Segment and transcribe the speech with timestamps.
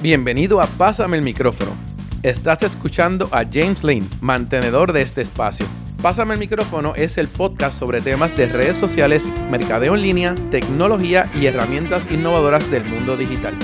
[0.00, 1.72] Bienvenido a Pásame el micrófono.
[2.22, 5.66] Estás escuchando a James Lane, mantenedor de este espacio.
[6.00, 11.28] Pásame el micrófono es el podcast sobre temas de redes sociales, mercadeo en línea, tecnología
[11.34, 13.58] y herramientas innovadoras del mundo digital.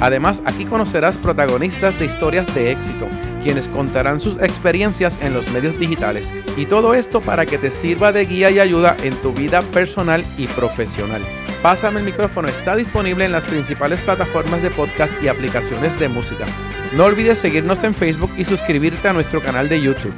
[0.00, 3.08] Además, aquí conocerás protagonistas de historias de éxito,
[3.44, 8.10] quienes contarán sus experiencias en los medios digitales y todo esto para que te sirva
[8.10, 11.22] de guía y ayuda en tu vida personal y profesional.
[11.66, 16.46] Pásame el micrófono está disponible en las principales plataformas de podcast y aplicaciones de música.
[16.94, 20.14] No olvides seguirnos en Facebook y suscribirte a nuestro canal de YouTube.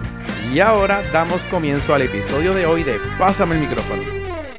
[0.52, 4.02] Y ahora damos comienzo al episodio de hoy de Pásame el micrófono.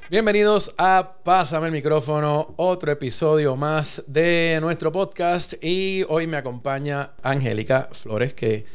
[0.10, 7.12] Bienvenidos a Pásame el micrófono, otro episodio más de nuestro podcast y hoy me acompaña
[7.22, 8.66] Angélica Flores que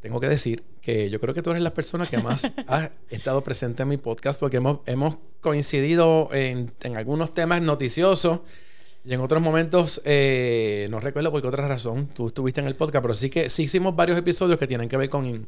[0.00, 3.42] tengo que decir que yo creo que tú eres la persona que más ha estado
[3.42, 8.40] presente en mi podcast porque hemos, hemos coincidido en, en, algunos temas noticiosos
[9.04, 12.76] y en otros momentos, eh, no recuerdo por qué otra razón, tú estuviste en el
[12.76, 15.44] podcast, pero sí que sí hicimos varios episodios que tienen que ver con,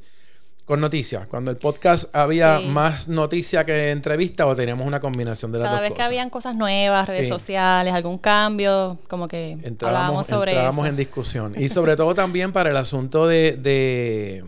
[0.65, 1.27] con noticias.
[1.29, 5.77] Cuando el podcast había más noticia que entrevista o teníamos una combinación de las Cada
[5.77, 6.07] dos vez cosas.
[6.07, 7.33] que habían cosas nuevas, redes Sí.
[7.33, 10.91] sociales, algún cambio, como que entrábamos, hablábamos sobre entrábamos eso.
[10.91, 11.55] en discusión.
[11.57, 14.43] Y sobre todo también para el asunto de, de,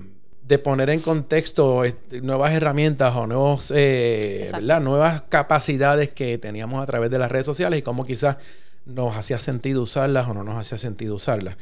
[0.47, 4.49] de poner en contexto este, nuevas herramientas o nuevos, eh,
[4.81, 8.37] nuevas capacidades que teníamos a través de las redes sociales y cómo quizás
[8.85, 11.57] nos hacía sentido usarlas o no nos hacía sentido usarlas.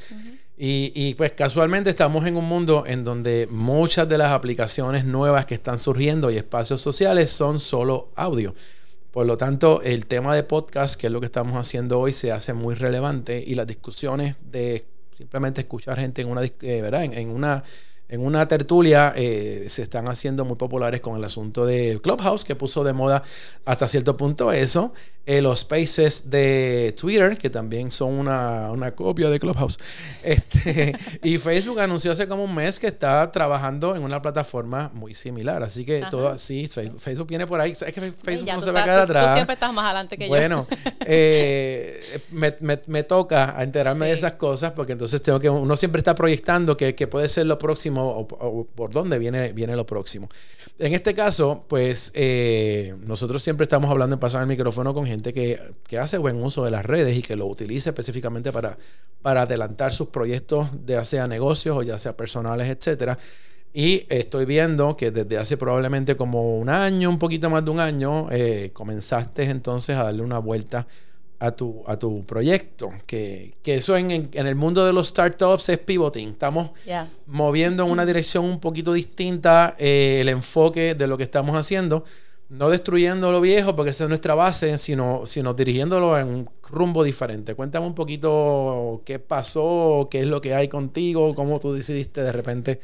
[0.57, 5.47] Y, y, pues casualmente estamos en un mundo en donde muchas de las aplicaciones nuevas
[5.47, 8.55] que están surgiendo y espacios sociales son solo audio.
[9.11, 12.31] Por lo tanto, el tema de podcast, que es lo que estamos haciendo hoy, se
[12.31, 17.05] hace muy relevante y las discusiones de simplemente escuchar gente en una, eh, ¿verdad?
[17.05, 17.65] En, en una,
[18.09, 22.55] en una tertulia eh, se están haciendo muy populares con el asunto de Clubhouse, que
[22.55, 23.23] puso de moda
[23.65, 24.93] hasta cierto punto eso.
[25.27, 29.79] Eh, los spaces de Twitter, que también son una, una copia de Clubhouse.
[30.23, 35.13] Este, y Facebook anunció hace como un mes que está trabajando en una plataforma muy
[35.15, 35.63] similar.
[35.63, 36.09] Así que Ajá.
[36.11, 36.67] todo, sí,
[36.99, 37.73] Facebook, viene por ahí.
[37.73, 39.35] Es que Facebook Ya, no se va a quedar tú- tú atrás.
[39.35, 40.29] siempre estás más adelante que yo.
[40.29, 40.67] Bueno,
[41.07, 45.99] eh, me, me- me toca enterarme de esas cosas porque entonces tengo que, uno siempre
[46.01, 50.29] está proyectando que, que puede ser lo próximo o, por dónde viene, viene lo próximo.
[50.79, 55.33] En este caso, pues eh, nosotros siempre estamos hablando en pasar el micrófono con gente
[55.33, 58.77] que, que hace buen uso de las redes y que lo utiliza específicamente para,
[59.23, 63.19] para adelantar sus proyectos, ya sea negocios o ya sea personales, etcétera.
[63.73, 67.81] Y estoy viendo que desde hace probablemente como un año, un poquito más de un
[67.81, 70.87] año, eh, comenzaste entonces a darle una vuelta
[71.39, 72.91] a tu, a tu proyecto.
[73.07, 76.31] Que, que eso en, en- el mundo de los startups es pivoting.
[76.31, 76.71] Estamos
[77.27, 82.05] moviendo en una dirección un poquito distinta eh, el enfoque de lo que estamos haciendo.
[82.51, 87.03] No destruyendo lo viejo, porque esa es nuestra base, sino, sino dirigiéndolo en un rumbo
[87.03, 87.55] diferente.
[87.55, 92.33] Cuéntame un poquito qué pasó, qué es lo que hay contigo, cómo tú decidiste de
[92.33, 92.81] repente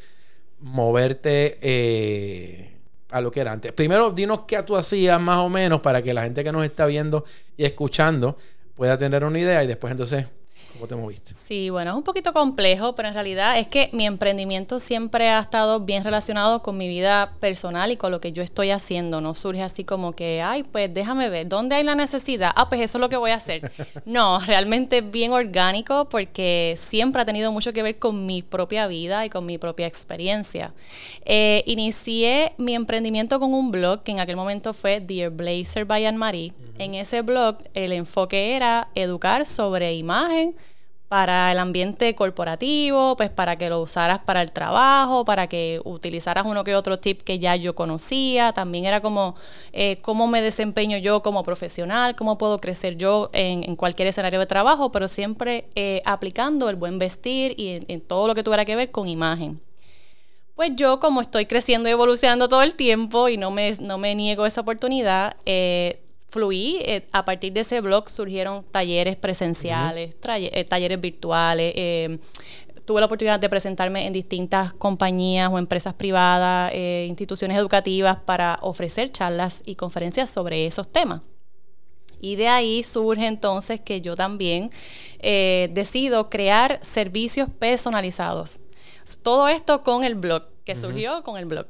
[0.59, 2.70] moverte eh,
[3.11, 3.71] a lo que era antes.
[3.73, 6.85] Primero, dinos qué tú hacías más o menos para que la gente que nos está
[6.85, 7.23] viendo
[7.57, 8.37] y escuchando
[8.75, 10.25] pueda tener una idea y después entonces,
[10.73, 11.33] ¿cómo te moviste?
[11.33, 15.39] Sí, bueno, es un poquito complejo, pero en realidad es que mi emprendimiento siempre ha
[15.39, 19.21] estado bien relacionado con mi vida personal y con lo que yo estoy haciendo.
[19.21, 22.51] No surge así como que, ay, pues déjame ver, ¿dónde hay la necesidad?
[22.55, 23.71] Ah, pues eso es lo que voy a hacer.
[24.05, 28.87] No, realmente es bien orgánico porque siempre ha tenido mucho que ver con mi propia
[28.87, 30.73] vida y con mi propia experiencia.
[31.23, 36.05] Eh, inicié mi emprendimiento con un blog que en aquel momento fue Dear Blazer by
[36.05, 36.53] Anne-Marie.
[36.77, 40.40] En ese blog el enfoque era educar sobre imagen
[41.11, 46.45] para el ambiente corporativo, pues para que lo usaras para el trabajo, para que utilizaras
[46.45, 48.53] uno que otro tip que ya yo conocía.
[48.53, 49.35] También era como
[49.73, 54.45] eh, cómo me desempeño yo como profesional, cómo puedo crecer yo en, cualquier escenario de
[54.45, 58.63] trabajo, pero siempre eh, aplicando el buen vestir y en, en todo lo que tuviera
[58.63, 59.59] que ver con imagen.
[60.55, 64.15] Pues yo, como estoy creciendo y evolucionando todo el tiempo y no me, no me
[64.15, 66.81] niego esa oportunidad, eh, fluí.
[66.85, 71.73] eh, a partir de ese blog surgieron talleres presenciales, eh, talleres virtuales.
[71.75, 72.19] eh,
[72.85, 79.11] tuve la oportunidad de presentarme en distintas compañías o empresas privadas, instituciones educativas para ofrecer
[79.11, 81.21] charlas y conferencias sobre esos temas.
[82.19, 84.71] Y de ahí surge entonces que yo también
[85.21, 88.61] decido crear servicios personalizados.
[89.21, 91.65] Todo esto con el blog, que surgió con el blog.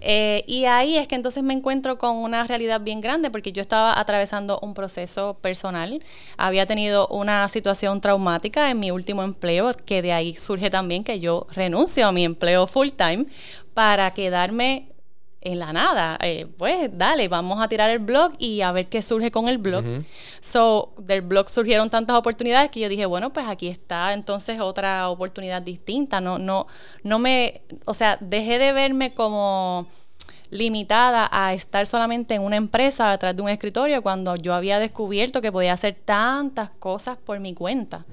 [0.00, 3.62] Eh, y ahí es que entonces me encuentro con una realidad bien grande porque yo
[3.62, 6.02] estaba atravesando un proceso personal.
[6.36, 11.20] Había tenido una situación traumática en mi último empleo, que de ahí surge también que
[11.20, 13.26] yo renuncio a mi empleo full time
[13.72, 14.88] para quedarme
[15.44, 16.18] en la nada.
[16.20, 19.58] Eh, pues dale, vamos a tirar el blog y a ver qué surge con el
[19.58, 19.84] blog.
[20.40, 25.08] So, del blog surgieron tantas oportunidades que yo dije, bueno, pues aquí está entonces otra
[25.08, 26.20] oportunidad distinta.
[26.20, 26.66] No, no,
[27.02, 29.86] no me, o sea, dejé de verme como
[30.50, 35.40] limitada a estar solamente en una empresa detrás de un escritorio cuando yo había descubierto
[35.40, 38.04] que podía hacer tantas cosas por mi cuenta.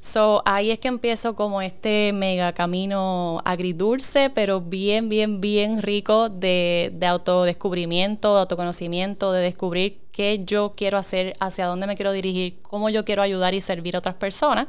[0.00, 6.30] So, ahí es que empiezo como este mega camino agridulce, pero bien, bien, bien rico
[6.30, 12.12] de, de autodescubrimiento, de autoconocimiento, de descubrir qué yo quiero hacer, hacia dónde me quiero
[12.12, 14.68] dirigir, cómo yo quiero ayudar y servir a otras personas.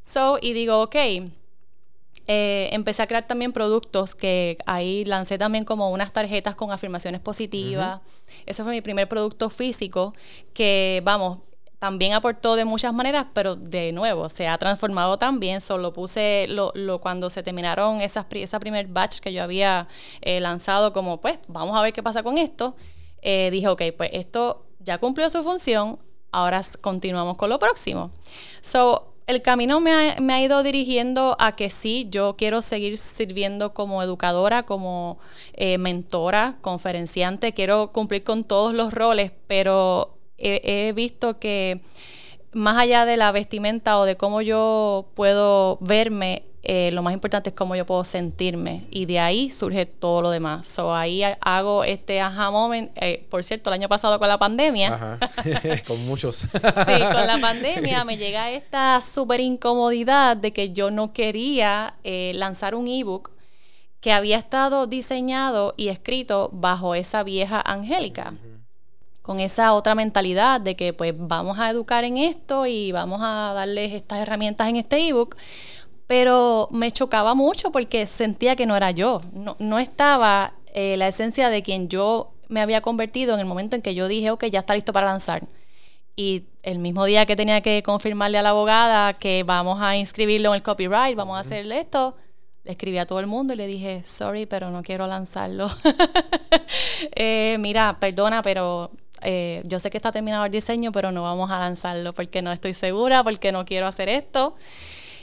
[0.00, 0.96] So, y digo, ok,
[2.26, 7.20] eh, empecé a crear también productos que ahí lancé también como unas tarjetas con afirmaciones
[7.20, 8.00] positivas.
[8.46, 10.14] Ese fue mi primer producto físico
[10.54, 11.38] que, vamos,
[11.84, 15.60] también aportó de muchas maneras, pero de nuevo, se ha transformado también.
[15.60, 19.86] Solo puse lo, lo, cuando se terminaron esas, esa primer batch que yo había
[20.22, 22.74] eh, lanzado, como pues, vamos a ver qué pasa con esto.
[23.20, 25.98] Eh, dije, ok, pues esto ya cumplió su función,
[26.32, 28.10] ahora continuamos con lo próximo.
[28.62, 32.96] So, el camino me ha, me ha, ido dirigiendo a que sí, yo quiero seguir
[32.96, 35.18] sirviendo como educadora, como
[35.52, 41.80] eh, mentora, conferenciante, quiero cumplir con todos los roles, pero he, visto que
[42.52, 47.50] más allá de la vestimenta o de cómo yo puedo verme, eh, lo más importante
[47.50, 50.66] es cómo yo puedo sentirme y de ahí surge todo lo demás.
[50.66, 52.90] So, ahí hago este aha moment.
[52.96, 55.18] Eh, por cierto, el año pasado con la pandemia.
[55.86, 56.36] con muchos.
[56.36, 62.32] sí, con la pandemia me llega esta súper incomodidad de que yo no quería eh,
[62.34, 63.30] lanzar un ebook
[64.00, 68.34] que había estado diseñado y escrito bajo esa vieja Angélica
[69.24, 73.54] con esa otra mentalidad de que pues vamos a educar en esto y vamos a
[73.54, 75.34] darles estas herramientas en este ebook,
[76.06, 81.48] pero me chocaba mucho porque sentía que no era yo, no, estaba eh, la esencia
[81.48, 84.58] de quien yo me había convertido en el momento en que yo dije, ok, ya
[84.58, 85.42] está listo para lanzar.
[86.14, 90.50] Y el mismo día que tenía que confirmarle a la abogada que vamos a inscribirlo
[90.50, 92.14] en el copyright, vamos a hacerle esto,
[92.62, 95.70] le escribí a todo el mundo y le dije, sorry, pero no quiero lanzarlo.
[97.16, 98.90] Eh, mira, perdona, pero
[99.24, 102.52] eh, yo sé que está terminado el diseño, pero no vamos a lanzarlo porque no
[102.52, 104.56] estoy segura, porque no quiero hacer esto.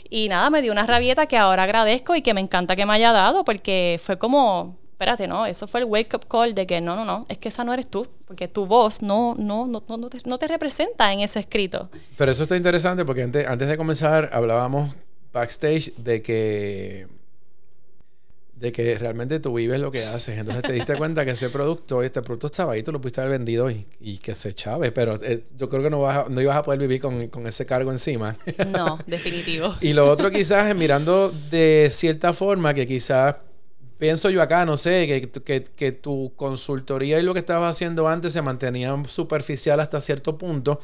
[0.09, 2.94] Y nada, me dio una rabieta que ahora agradezco y que me encanta que me
[2.94, 6.81] haya dado porque fue como, espérate, no, eso fue el wake up call de que
[6.81, 9.81] no, no, no, es que esa no eres tú, porque tu voz no, no, no,
[9.88, 11.89] no, te, no te representa en ese escrito.
[12.18, 14.95] Pero eso está interesante porque antes, antes de comenzar hablábamos
[15.31, 17.07] backstage de que
[18.61, 20.37] de que realmente tú vives lo que haces.
[20.37, 23.39] Entonces te diste cuenta que ese producto, este producto estaba ahí, tú lo pudiste haber
[23.39, 24.91] vendido y, y que se chave.
[24.91, 27.65] Pero eh, yo creo que no, vas no ibas a poder vivir con, con ese
[27.65, 28.37] cargo encima.
[28.71, 29.75] No, definitivo.
[29.81, 33.37] y lo otro quizás es mirando de cierta forma que quizás,
[33.97, 38.07] pienso yo acá, no sé, que, que, que tu consultoría y lo que estabas haciendo
[38.07, 40.79] antes se mantenían superficial hasta cierto punto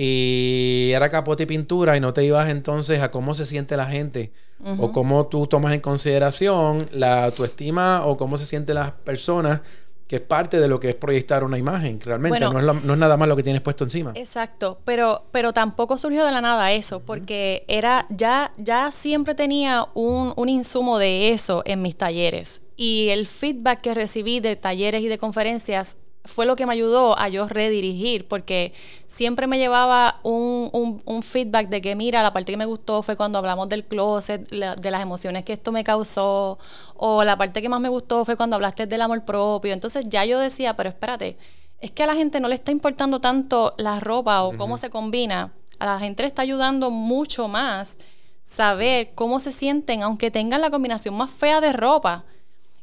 [0.00, 3.86] y era capote y pintura y no te ibas entonces a cómo se siente la
[3.86, 4.30] gente
[4.78, 9.60] o cómo tú tomas en consideración la autoestima o cómo se sienten las personas
[10.06, 12.00] que es parte de lo que es proyectar una imagen.
[12.00, 14.12] Realmente no, es no, es nada más lo que tienes puesto encima.
[14.14, 19.84] Exacto, pero, pero tampoco surgió de la nada eso, porque era ya, ya siempre tenía
[19.94, 22.62] un, un insumo de eso en mis talleres.
[22.76, 27.18] Y el feedback que recibí de talleres y de conferencias fue lo que me ayudó
[27.18, 28.72] a yo redirigir, porque
[29.06, 33.16] siempre me llevaba un, un, feedback de que, mira, la parte que me gustó fue
[33.16, 36.58] cuando hablamos del closet, de las emociones que esto me causó,
[36.96, 39.72] o la parte que más me gustó fue cuando hablaste del amor propio.
[39.72, 41.38] Entonces ya yo decía, pero espérate,
[41.80, 44.90] es que a la gente no le está importando tanto la ropa o cómo se
[44.90, 47.98] combina, a la gente le está ayudando mucho más
[48.42, 52.24] saber cómo se sienten, aunque tengan la combinación más fea de ropa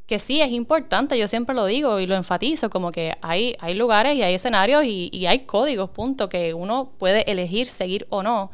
[0.07, 3.73] que sí es importante, yo siempre lo digo y lo enfatizo, como que hay, hay
[3.73, 8.51] lugares y hay escenarios y, hay códigos, punto, que uno puede elegir seguir o no.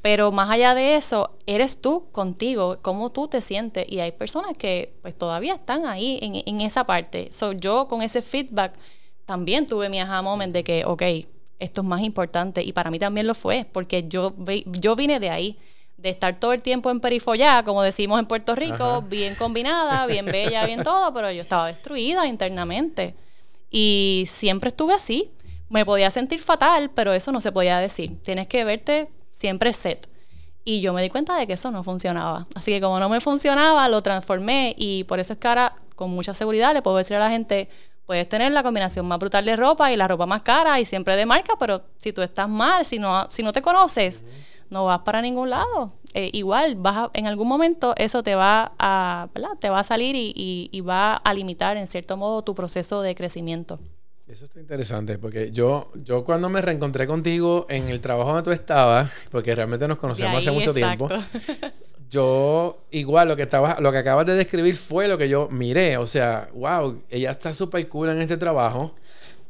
[0.00, 3.86] Pero más allá de eso, eres tú contigo, cómo tú te sientes.
[3.90, 7.28] Y hay personas que pues todavía están ahí en, en esa parte.
[7.32, 8.74] So, yo con ese feedback
[9.26, 11.02] también tuve mi aha moment de que, ok,
[11.58, 12.62] esto es más importante.
[12.62, 14.34] Y para mí también lo fue, porque yo,
[14.66, 15.58] yo vine de ahí
[16.02, 20.26] de estar todo el tiempo en perifollá, como decimos en Puerto Rico, bien combinada, bien
[20.26, 23.14] bella, bien todo, pero yo estaba destruida internamente.
[23.70, 25.30] Y siempre estuve así.
[25.68, 28.20] Me podía sentir fatal, pero eso no se podía decir.
[28.22, 30.08] Tienes que verte siempre set.
[30.64, 32.46] Y yo me di cuenta de que eso no funcionaba.
[32.54, 36.10] Así que como no me funcionaba, lo transformé y por eso es que ahora con
[36.10, 37.68] mucha seguridad le puedo decir a la gente,
[38.06, 41.16] puedes tener la combinación más brutal de ropa y la ropa más cara y siempre
[41.16, 44.24] de marca, pero si tú estás mal, si no, si no te conoces,
[44.72, 45.92] no vas para ningún lado.
[46.14, 49.28] eh, igual vas en algún momento eso te va a,
[49.60, 53.14] Te va a salir y, y va a limitar en cierto modo tu proceso de
[53.14, 53.78] crecimiento.
[54.26, 58.50] Eso está interesante, porque yo, yo cuando me reencontré contigo en el trabajo donde tú
[58.50, 61.08] estabas, porque realmente nos conocemos hace mucho tiempo,
[62.10, 65.96] yo igual lo que estaba, lo que acabas de describir fue lo que yo miré.
[65.98, 68.94] O sea, wow, ella está súper cool en este trabajo.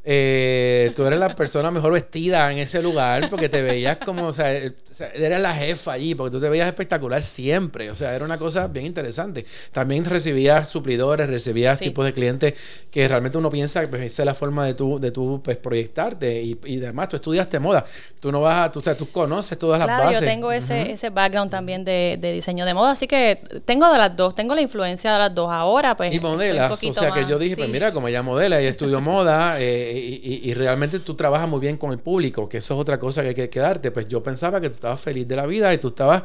[0.04, 4.32] Eh, tú eres la persona mejor vestida en ese lugar porque te veías como, o
[4.32, 7.88] sea, eres la jefa allí porque tú te veías espectacular siempre.
[7.90, 9.46] O sea, era una cosa bien interesante.
[9.70, 12.54] También recibías suplidores, recibías tipos de clientes
[12.90, 15.56] que realmente uno piensa que pues, esa es la forma de tú, de tú pues,
[15.56, 17.84] proyectarte y, y además tú estudiaste moda.
[18.20, 20.20] Tú no vas a, tú, o sea, tú conoces todas las bases.
[20.20, 23.98] Yo tengo ese, ese background también de, de, diseño de moda, así que tengo de
[23.98, 25.96] las dos, tengo la influencia de las dos ahora.
[25.96, 29.00] Pues, y modelas, o sea, que yo dije, pues mira, como ella modela y estudió
[29.00, 32.98] moda, eh, y, realmente tú trabajas muy bien con el público, que eso es otra
[32.98, 33.90] cosa que hay que quedarte.
[33.90, 36.22] Pues yo pensaba que tú estabas feliz de la vida y tú estabas,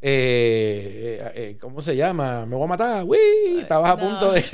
[0.00, 2.46] eh, eh, eh, ¿cómo se llama?
[2.46, 3.18] Me voy a matar, ¡Uy!
[3.60, 4.44] Estabas a punto de...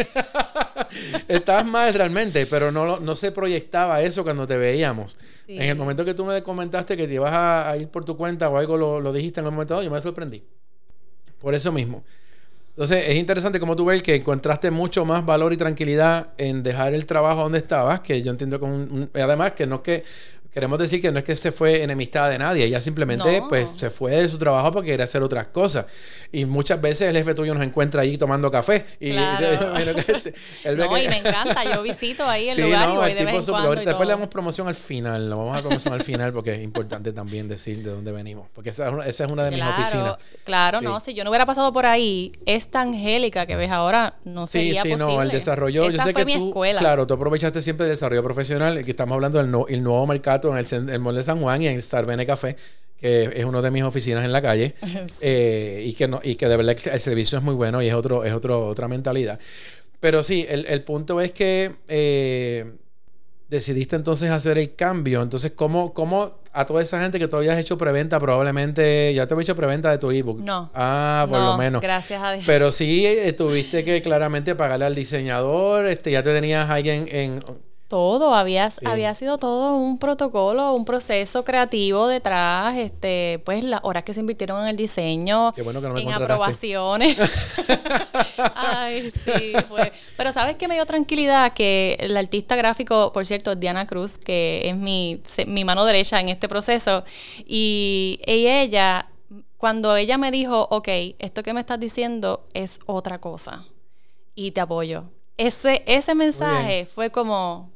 [1.29, 5.17] estabas mal realmente, pero no, no se proyectaba eso cuando te veíamos.
[5.47, 8.49] En el momento que tú me comentaste que te ibas a, ir por tu cuenta
[8.49, 10.43] o algo lo, lo dijiste en el momento dado, yo me sorprendí.
[11.39, 12.03] Por eso mismo.
[12.77, 16.93] Entonces, es interesante como tú ves que encontraste mucho más valor y tranquilidad en dejar
[16.93, 20.05] el trabajo donde estabas, que yo entiendo que un, además que no es que
[20.57, 23.91] queremos decir que no es que se fue enemistad de nadie, ella simplemente pues se
[23.91, 25.85] fue de su trabajo porque quería hacer otras cosas.
[26.33, 28.87] Y muchas veces el jefe tuyo nos encuentra ahí tomando café.
[28.99, 29.75] Y, claro.
[30.75, 33.75] no, y me encanta, yo visito ahí el lugar y voy de vez en cuando
[33.75, 37.13] Después le damos promoción al final, lo vamos a promoción al final porque es importante
[37.13, 40.17] también decir de dónde venimos, porque esa, es una de mis oficinas.
[40.45, 44.47] Claro, no, si yo no hubiera pasado por ahí, esta Angélica que ves ahora no
[44.47, 47.91] sería sí, sí, no, el desarrollo, yo sé que tú, claro, tú aprovechaste siempre el
[47.91, 51.41] desarrollo profesional, que estamos hablando del el nuevo mercado en el, el Mall de San
[51.41, 52.57] Juan y en Star Bene Café,
[52.99, 54.75] que es uno de mis oficinas en la calle.
[55.23, 57.95] Eh, y, que no, y que de verdad el servicio es muy bueno y es,
[57.95, 59.39] otro, es otro, otra mentalidad.
[60.01, 62.71] Pero sí, el, el punto es que eh,
[63.49, 65.23] decidiste entonces hacer el cambio.
[65.23, 69.35] Entonces, ¿cómo, ¿cómo a toda esa gente que todavía has hecho preventa, probablemente ya te
[69.35, 70.41] he hecho preventa de tu ebook?
[70.41, 70.71] No.
[70.75, 71.81] Ah, por lo menos.
[71.83, 72.45] Gracias a Dios.
[72.47, 77.41] Pero sí eh, tuviste que claramente pagarle al diseñador, este, ya te tenías alguien en
[77.89, 84.03] todo, había, había sido todo un protocolo, un proceso creativo detrás, este, pues las horas
[84.03, 87.17] que se invirtieron en el diseño, en aprobaciones.
[88.55, 89.93] Ay, sí, pues.
[90.17, 94.63] Pero sabes que me dio tranquilidad que el artista gráfico, por cierto, Diana Cruz, que
[94.65, 97.05] es mi, mi mano derecha en este proceso,
[97.47, 99.09] y ella,
[99.59, 100.89] cuando ella me dijo, ok,
[101.19, 103.65] esto que me estás diciendo es otra cosa,
[104.35, 105.05] y te apoyo.
[105.39, 107.71] Ese, ese mensaje fue como,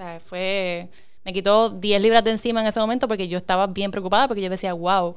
[0.00, 0.88] sea, fue...
[1.22, 4.40] Me quitó 10 libras de encima en ese momento porque yo estaba bien preocupada porque
[4.40, 5.14] yo decía, wow,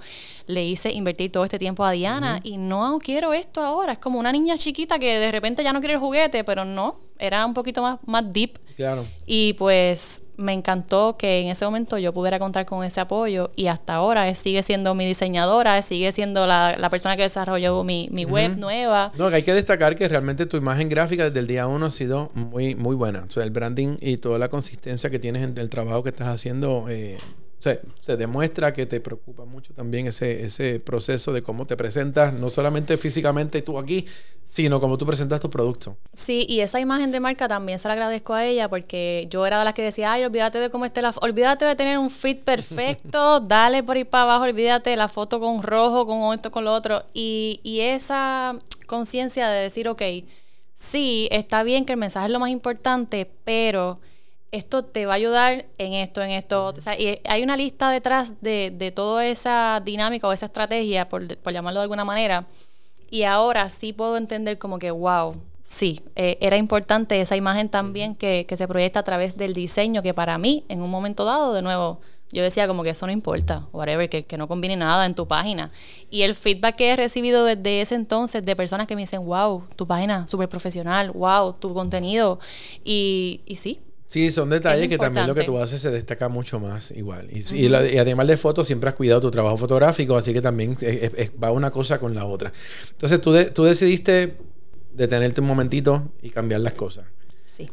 [0.48, 3.94] le hice invertir todo este tiempo a Diana y no quiero esto ahora.
[3.94, 7.00] Es como una niña chiquita que de repente ya no quiere el juguete, pero no,
[7.18, 8.60] era un poquito más, más deep.
[8.76, 9.06] Claro.
[9.26, 13.68] Y pues me encantó que en ese momento yo pudiera contar con ese apoyo y
[13.68, 18.58] hasta ahora sigue siendo mi diseñadora, sigue siendo la, persona que desarrolló mi, mi web
[18.58, 19.12] nueva.
[19.18, 21.92] No, que hay que destacar que realmente tu imagen gráfica desde el día uno ha
[21.92, 23.26] sido muy, muy buena.
[23.28, 26.28] O sea, el branding y toda la consistencia que tienes en el trabajo que estás
[26.28, 27.18] haciendo eh,
[28.02, 32.50] se, demuestra que te preocupa mucho también ese, ese proceso de cómo te presentas, no
[32.50, 34.06] solamente físicamente tú aquí,
[34.44, 35.96] sino cómo tú presentas tu producto.
[36.12, 39.60] Sí, y esa imagen de marca también se la agradezco a ella porque yo era
[39.60, 42.42] de las que decía, ay, olvídate de cómo esté la olvídate de tener un fit
[42.42, 46.66] perfecto, dale por ahí para abajo, olvídate de la foto con rojo, con esto, con
[46.66, 47.04] lo otro.
[47.14, 50.02] Y, y esa conciencia de decir, ok,
[50.76, 54.00] sí, está bien que el mensaje es lo más importante, pero
[54.54, 56.68] esto te va a ayudar en esto, en esto.
[56.68, 61.10] O sea, y hay una lista detrás de, de toda esa dinámica o esa estrategia,
[61.10, 62.46] por, llamarlo de alguna manera.
[63.10, 68.14] Y ahora sí puedo entender como que, wow, sí, eh, era importante esa imagen también
[68.14, 71.54] que, que, se proyecta a través del diseño, que para mí, en un momento dado,
[71.54, 72.00] de nuevo,
[72.32, 75.28] yo decía como que eso no importa, whatever, que, que no combine nada en tu
[75.28, 75.72] página.
[76.12, 79.64] Y el feedback que he recibido desde ese entonces de personas que me dicen, wow,
[79.76, 82.40] tu página súper profesional, wow, tu contenido.
[82.84, 83.80] Y, y sí,
[84.14, 87.30] Sí, son detalles que también lo que tú haces se destaca mucho más igual.
[87.32, 90.78] Y, además de fotos, siempre has cuidado tu trabajo fotográfico, así que también
[91.44, 92.54] va una cosa con la otra.
[92.92, 94.38] Entonces tú, tú decidiste
[94.94, 97.06] detenerte un momentito y cambiar las cosas.
[97.48, 97.68] Sí.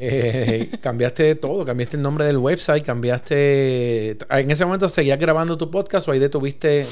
[0.00, 4.18] Eh, cambiaste todo, cambiaste el nombre del website, cambiaste...
[4.30, 6.84] ¿En ese momento seguías grabando tu podcast o ahí detuviste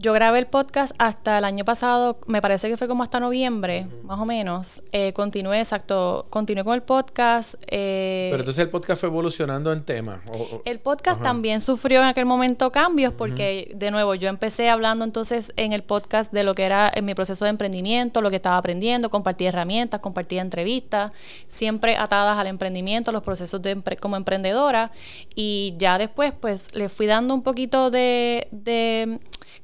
[0.00, 3.86] yo grabé el podcast hasta el año pasado, me parece que fue como hasta noviembre,
[4.02, 4.82] más o menos.
[4.92, 7.56] Eh, continué, exacto, continué con el podcast.
[7.66, 10.22] Eh, Pero entonces el podcast fue evolucionando en tema.
[10.64, 15.52] el podcast también sufrió en aquel momento cambios porque, de nuevo, yo empecé hablando entonces
[15.56, 18.56] en el podcast de lo que era en mi proceso de emprendimiento, lo que estaba
[18.56, 21.12] aprendiendo, compartí herramientas, compartí entrevistas,
[21.46, 24.92] siempre atadas al emprendimiento, los procesos de como emprendedora.
[25.34, 28.48] Y ya después, pues, le fui dando un poquito de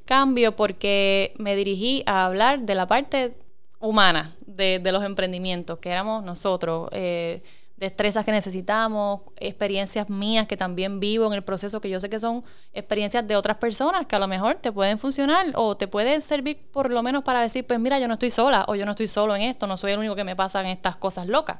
[0.04, 3.32] cambio porque me dirigí a hablar de la parte
[3.80, 7.42] humana de, los emprendimientos, que éramos nosotros, eh,
[7.76, 12.18] destrezas que necesitamos, experiencias mías que también vivo en el proceso, que yo sé que
[12.18, 16.22] son experiencias de otras personas que a lo mejor te pueden funcionar o te pueden
[16.22, 18.92] servir por lo menos para decir, pues mira, yo no estoy sola o yo no
[18.92, 21.58] estoy solo en esto, no soy el único que me pasan estas cosas locas.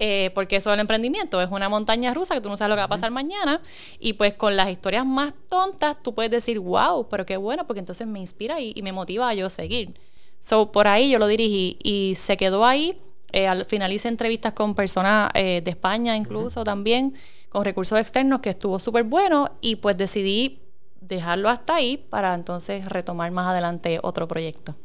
[0.00, 2.82] Eh, porque eso del emprendimiento es una montaña rusa que tú no sabes lo que
[2.82, 3.60] va a pasar mañana
[3.98, 7.80] y pues con las historias más tontas tú puedes decir, wow, pero qué bueno, porque
[7.80, 9.94] entonces me inspira y, me motiva a yo seguir.
[10.38, 12.96] So, por ahí yo lo dirigí y se quedó ahí.
[13.32, 17.14] Eh, al final hice entrevistas con personas eh, de España incluso también,
[17.48, 20.60] con recursos externos, que estuvo súper bueno y pues decidí
[21.00, 24.76] dejarlo hasta ahí para entonces retomar más adelante otro proyecto.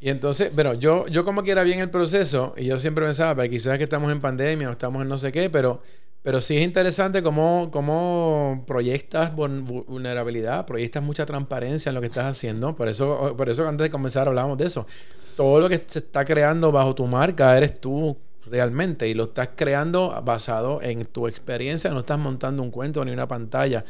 [0.00, 3.50] Y entonces, bueno, yo, yo como quiera bien el proceso, y yo siempre pensaba, pues
[3.50, 5.82] quizás que estamos en pandemia o estamos en no sé qué, pero,
[6.22, 12.24] pero sí es interesante cómo, cómo proyectas vulnerabilidad, proyectas mucha transparencia en lo que estás
[12.24, 12.74] haciendo.
[12.74, 14.86] Por eso, por eso antes de comenzar hablábamos de eso.
[15.36, 18.16] Todo lo que se está creando bajo tu marca eres tú
[18.46, 23.12] realmente y lo estás creando basado en tu experiencia, no estás montando un cuento ni
[23.12, 23.84] una pantalla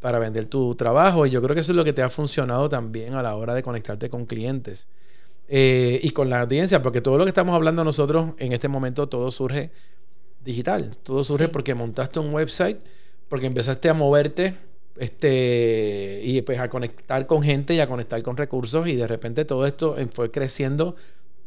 [0.00, 2.68] para vender tu trabajo y yo creo que eso es lo que te ha funcionado
[2.68, 4.88] también a la hora de conectarte con clientes.
[5.54, 9.06] Eh, y con la audiencia, porque todo lo que estamos hablando nosotros en este momento,
[9.10, 9.70] todo surge
[10.42, 12.78] digital, todo surge porque montaste un website,
[13.28, 14.54] porque empezaste a moverte
[14.96, 19.44] este, y pues a conectar con gente y a conectar con recursos y de repente
[19.44, 20.96] todo esto fue creciendo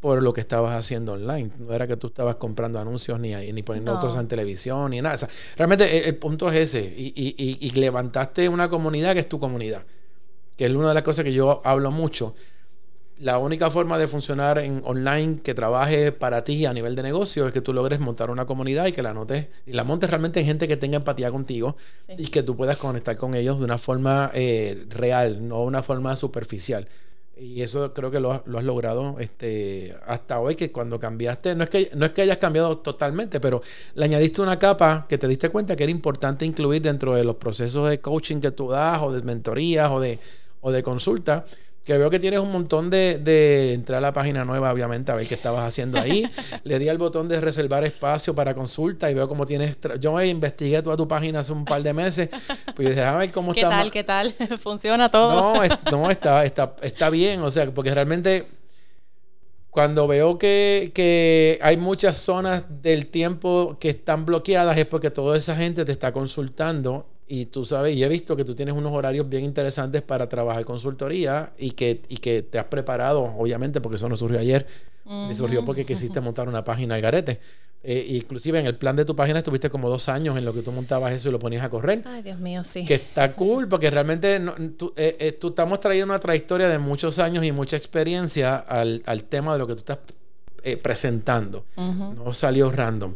[0.02, 1.50] por lo que estabas haciendo online.
[1.58, 5.28] No era que tú estabas comprando anuncios ni, ni poniendo cosas en televisión ni nada.
[5.58, 6.94] realmente el, punto es ese.
[6.96, 9.84] Y, y, y, levantaste una comunidad que es tu comunidad.
[10.56, 12.36] Que es una de las cosas que yo hablo mucho
[13.20, 17.48] la única forma de funcionar en online que trabaje para ti a nivel de negocio
[17.48, 20.42] es que tú logres montar una comunidad y que la notes y la montes realmente
[20.42, 21.78] en gente que tenga empatía contigo
[22.18, 26.16] y que tú puedas conectar con ellos de una forma eh, real, no una forma
[26.16, 26.88] superficial.
[27.38, 31.70] Y eso creo que lo, has logrado este, hasta hoy, que cuando cambiaste, no es
[31.70, 33.62] que, no es que hayas cambiado totalmente, pero
[33.94, 37.36] le añadiste una capa que te diste cuenta que era importante incluir dentro de los
[37.36, 40.18] procesos de coaching que tú das, o de mentorías, o de,
[40.62, 41.46] o de consulta
[41.86, 45.16] que veo que tienes un montón de, de, entrar a la página nueva, obviamente, a
[45.16, 46.28] ver qué estabas haciendo ahí.
[46.64, 49.78] Le di al botón de reservar espacio para consulta y veo cómo tienes.
[50.00, 52.30] Yo investigué toda tu página hace un par de meses.
[52.76, 53.70] Pues dije, a ver cómo está.
[53.92, 54.32] ¿Qué tal?
[54.36, 54.58] ¿Qué tal?
[54.58, 55.30] ¿Funciona todo?
[55.32, 57.42] No, no está, está, está bien.
[57.42, 58.48] O sea, porque realmente
[59.70, 65.38] cuando veo que, que, hay muchas zonas del tiempo que están bloqueadas es porque toda
[65.38, 68.92] esa gente te está consultando y tú sabes, y he visto que tú tienes unos
[68.92, 73.96] horarios bien interesantes para trabajar consultoría y que, y que te has preparado, obviamente, porque
[73.96, 74.68] eso no surgió ayer,
[75.06, 77.40] uh surgió porque quisiste montar una página al garete.
[77.88, 80.64] Eh, inclusive en el plan de tu página estuviste como dos años en lo que
[80.64, 82.02] tú montabas eso y lo ponías a correr.
[82.06, 82.84] Ay, Dios mío, sí.
[82.84, 84.42] Que está cool porque realmente
[84.76, 89.04] tú, eh, eh, tú estamos trayendo una trayectoria de muchos años y mucha experiencia al,
[89.06, 90.00] al tema de lo que tú estás
[90.82, 91.64] presentando.
[91.78, 93.14] No salió random.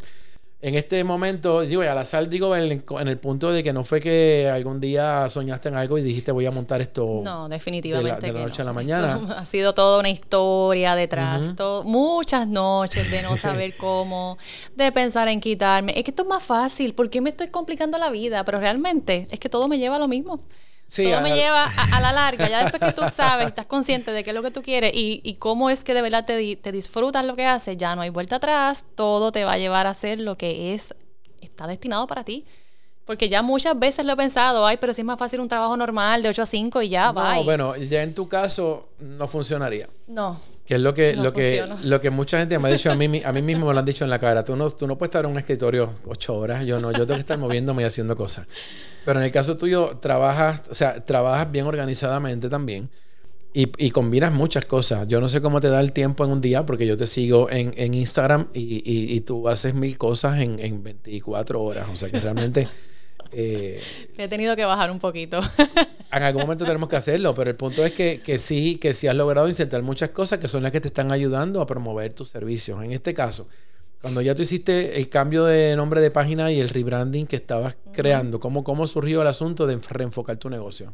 [0.62, 4.02] En este momento, digo, a la sal digo en, el punto de que no fue
[4.02, 7.22] que algún día soñaste en algo y dijiste voy a montar esto.
[7.24, 8.28] No, definitivamente.
[8.28, 9.22] De la, noche a la mañana.
[9.38, 11.56] ha sido toda una historia detrás.
[11.86, 14.38] muchas noches de no saber cómo,
[14.76, 15.94] de pensar en quitarme.
[15.96, 16.94] Es que esto es más fácil.
[16.94, 18.44] ¿Por qué me estoy complicando la vida?
[18.44, 20.42] Pero realmente es que todo me lleva a lo mismo.
[20.96, 24.32] Todo me lleva a, la larga, ya después que tú sabes, estás consciente de qué
[24.32, 27.24] es lo que tú quieres y, y cómo es que de verdad te, te, disfrutas
[27.24, 30.20] lo que haces, ya no hay vuelta atrás, todo te va a llevar a hacer
[30.20, 30.96] lo que es,
[31.42, 32.46] está destinado para ti.
[33.10, 35.76] Porque ya muchas veces lo he pensado, ay, pero si es más fácil un trabajo
[35.76, 37.38] normal de 8 a 5 y ya, va.
[37.38, 39.88] No, bueno, ya en tu caso no funcionaría.
[40.06, 40.40] No.
[40.64, 43.24] Que es lo que, lo que, lo que mucha gente me ha dicho a mí,
[43.26, 44.44] a mí mismo me lo han dicho en la cara.
[44.44, 46.64] Tú no, tú no puedes estar en un escritorio ocho horas.
[46.68, 48.46] Yo no, yo tengo que estar moviéndome y haciendo cosas.
[49.04, 52.92] Pero en el caso tuyo, trabajas, o sea, trabajas bien organizadamente también.
[53.56, 55.08] Y, y, combinas muchas cosas.
[55.08, 57.50] Yo no sé cómo te da el tiempo en un día, porque yo te sigo
[57.50, 61.88] en, en Instagram y, y, y, tú haces mil cosas en, en 24 horas.
[61.92, 62.68] O sea que realmente
[63.32, 63.82] eh,
[64.18, 65.40] He tenido que bajar un poquito.
[66.12, 69.08] en algún momento tenemos que hacerlo, pero el punto es que, que, sí, que sí
[69.08, 72.30] has logrado insertar muchas cosas que son las que te están ayudando a promover tus
[72.30, 72.84] servicios.
[72.84, 73.48] En este caso,
[74.02, 77.78] cuando ya tú hiciste el cambio de nombre de página y el rebranding que estabas
[77.94, 80.94] creando, ¿cómo, ¿cómo surgió el asunto de reenfocar tu negocio?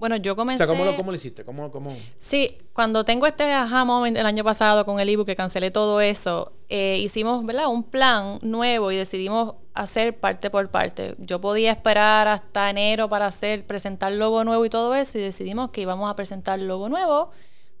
[0.00, 0.64] Bueno, yo comencé...
[0.64, 1.44] O sea, ¿cómo lo, cómo lo hiciste?
[1.44, 1.94] ¿Cómo, cómo...
[2.18, 6.00] Sí, cuando tengo este aha moment el año pasado con el ebook que cancelé todo
[6.00, 7.68] eso, eh, hicimos, ¿verdad?
[7.68, 11.16] Un plan nuevo y decidimos hacer parte por parte.
[11.18, 15.70] Yo podía esperar hasta enero para hacer, presentar logo nuevo y todo eso y decidimos
[15.70, 17.30] que íbamos a presentar logo nuevo.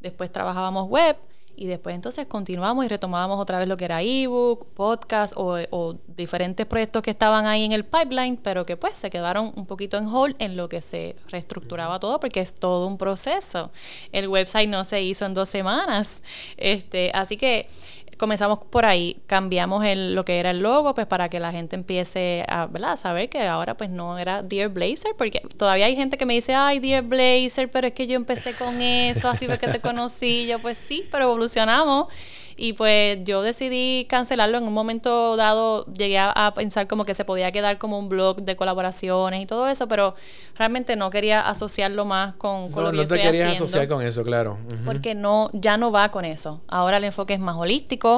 [0.00, 1.16] Después trabajábamos web
[1.60, 6.64] y después entonces continuamos y retomábamos otra vez lo que era ebook, podcast o, diferentes
[6.64, 10.06] proyectos que estaban ahí en el pipeline, pero que pues se quedaron un poquito en
[10.06, 13.70] hold en lo que se reestructuraba todo, porque es todo un proceso.
[14.10, 16.22] El website no se hizo en dos semanas.
[16.56, 17.68] Este, así que
[18.20, 21.74] comenzamos por ahí, cambiamos el, lo que era el logo, pues para que la gente
[21.74, 22.98] empiece a, ¿verdad?
[22.98, 26.54] saber que ahora pues no era Dear Blazer, porque todavía hay gente que me dice,
[26.54, 30.46] ay, Dear Blazer, pero es que yo empecé con eso, así fue que te conocí,
[30.46, 32.08] yo pues sí, pero evolucionamos
[32.62, 34.58] y pues yo decidí cancelarlo.
[34.58, 38.42] En un momento dado llegué a, pensar como que se podía quedar como un blog
[38.42, 40.14] de colaboraciones y todo eso, pero
[40.56, 44.22] realmente no quería asociarlo más con, con lo que no te querías asociar con eso,
[44.24, 44.58] claro.
[44.84, 46.60] Porque no, ya no va con eso.
[46.68, 48.09] Ahora el enfoque es más holístico.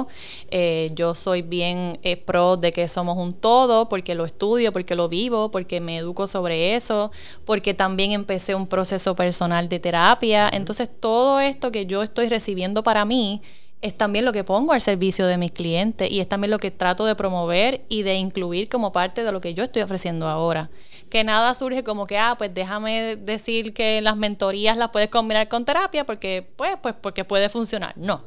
[0.50, 4.94] Eh, yo soy bien eh, pro de que somos un todo, porque lo estudio, porque
[4.94, 7.10] lo vivo, porque me educo sobre eso,
[7.44, 10.50] porque también empecé un proceso personal de terapia.
[10.52, 13.40] Entonces todo esto que yo estoy recibiendo para mí,
[13.82, 16.70] es también lo que pongo al servicio de mis clientes y es también lo que
[16.70, 20.70] trato de promover y de incluir como parte de lo que yo estoy ofreciendo ahora.
[21.10, 25.48] Que nada surge como que, ah, pues déjame decir que las mentorías las puedes combinar
[25.48, 27.92] con terapia porque, pues, pues, porque puede funcionar.
[27.96, 28.22] No,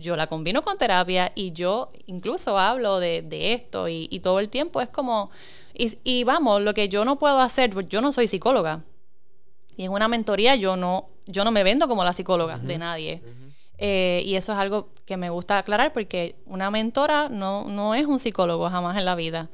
[0.00, 4.80] yo la combino con terapia y yo incluso hablo de, esto y, todo el tiempo
[4.80, 5.30] es como,
[5.74, 8.82] y, vamos, lo que yo no puedo hacer, pues yo no soy psicóloga.
[9.76, 13.22] Y en una mentoría yo no, yo no me vendo como la psicóloga de nadie.
[13.82, 18.04] Eh, y eso es algo que me gusta aclarar porque una mentora no, no es
[18.04, 19.48] un psicólogo jamás en la vida.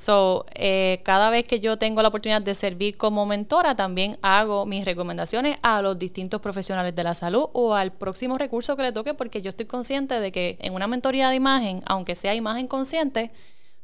[0.00, 4.64] So, eh, cada vez que yo tengo la oportunidad de servir como mentora, también hago
[4.64, 8.92] mis recomendaciones a los distintos profesionales de la salud o al próximo recurso que le
[8.92, 12.66] toque, porque yo estoy consciente de que en una mentoría de imagen, aunque sea imagen
[12.66, 13.30] consciente,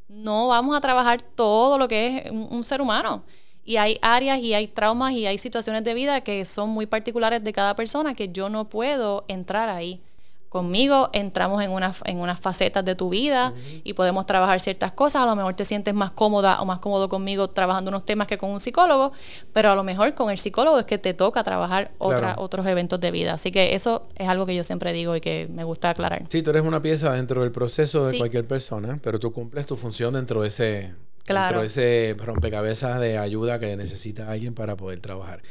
[0.07, 3.23] no vamos a trabajar todo lo que es un ser humano.
[3.63, 7.43] Y hay áreas y hay traumas y hay situaciones de vida que son muy particulares
[7.43, 10.01] de cada persona que yo no puedo entrar ahí.
[10.49, 15.23] Conmigo entramos en, una, en unas facetas de tu vida y podemos trabajar ciertas cosas.
[15.23, 18.37] A lo mejor te sientes más cómoda o más cómodo conmigo trabajando unos temas que
[18.37, 19.11] con un psicólogo,
[19.51, 23.11] pero a lo mejor con el psicólogo es que te toca trabajar otros eventos de
[23.11, 23.33] vida.
[23.33, 26.23] Así que eso es algo que yo siempre digo y que me gusta aclarar.
[26.29, 29.75] Sí, tú eres una pieza dentro del proceso de cualquier persona, pero tú cumples tu
[29.75, 30.93] función dentro de ese,
[31.27, 31.59] Claro.
[31.59, 35.41] Dentro de ese rompecabezas de ayuda que necesita alguien para poder trabajar.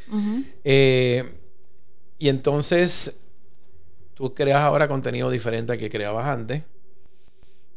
[0.65, 1.39] Eh,
[2.19, 3.19] y entonces,
[4.17, 6.65] tú creas ahora contenido diferente al que creabas antes.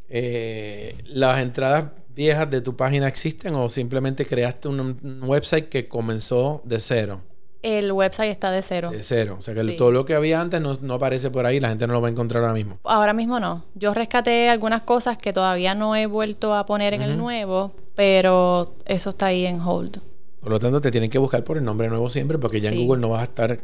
[0.10, 6.64] Eh, ¿Las entradas viejas de tu página existen o simplemente creaste un website que comenzó
[6.66, 7.22] de cero?
[7.62, 8.90] el website está de cero.
[8.92, 9.36] De cero.
[9.38, 11.94] O sea que todo lo que había antes no, aparece por ahí, la gente no
[11.94, 12.80] lo va a encontrar ahora mismo.
[12.84, 13.64] Ahora mismo no.
[13.76, 18.74] Yo rescaté algunas cosas que todavía no he vuelto a poner en el nuevo, pero
[18.86, 20.00] eso está ahí en hold.
[20.40, 22.86] Por lo tanto, te tienen que buscar por el nombre nuevo siempre, porque ya en
[22.86, 23.60] Google no vas a estar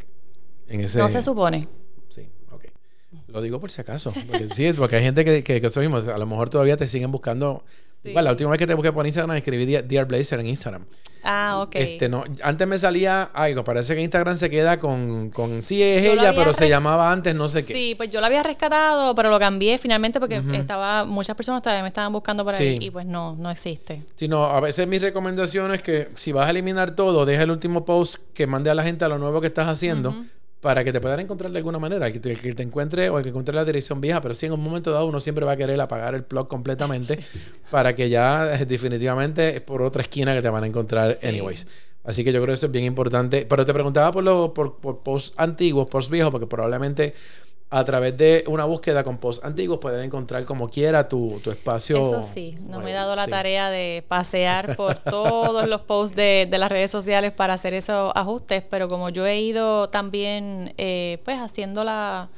[0.67, 0.99] en ese.
[0.99, 1.67] No se supone.
[3.35, 4.13] Lo digo por si acaso.
[4.13, 7.65] Porque, sí, porque hay gente que, que, que a lo mejor todavía te siguen buscando
[8.13, 10.85] la última vez que te busqué por Instagram escribí Dear Blazer en Instagram.
[11.27, 11.75] Ah, ok.
[11.75, 16.05] Este, no, antes me salía algo, parece que Instagram se queda con, con sí es
[16.05, 17.73] ella, pero se llamaba antes no sé qué.
[17.73, 21.81] Sí, pues yo lo había rescatado, pero lo cambié finalmente porque estaba, muchas personas todavía
[21.81, 24.03] me estaban buscando por ahí y pues no, no existe.
[24.15, 27.51] Sí, no, a veces mi recomendación es que si vas a eliminar todo, deja el
[27.51, 30.13] último post que mande a la gente a lo nuevo que estás haciendo
[30.65, 33.29] para que te puedan encontrar de alguna manera, que te, que te encuentre o que
[33.29, 35.79] encuentre la dirección vieja, pero sí en un momento dado uno siempre va a querer
[35.79, 37.19] apagar el blog completamente
[37.69, 41.67] para que ya eh, definitivamente es por otra esquina que te van a encontrar anyways.
[42.03, 43.45] Así que yo creo que eso es bien importante.
[43.47, 47.13] Pero te preguntaba por los por, por posts antiguos, posts viejos, porque probablemente
[47.69, 52.01] a través de una búsqueda con posts antiguos pueden encontrar como quiera tu, espacio.
[52.01, 56.47] Eso sí, no me he dado la tarea de pasear por todos los posts de,
[56.51, 61.41] las redes sociales para hacer esos ajustes, pero como yo he ido también eh, pues
[61.41, 62.29] haciendo la,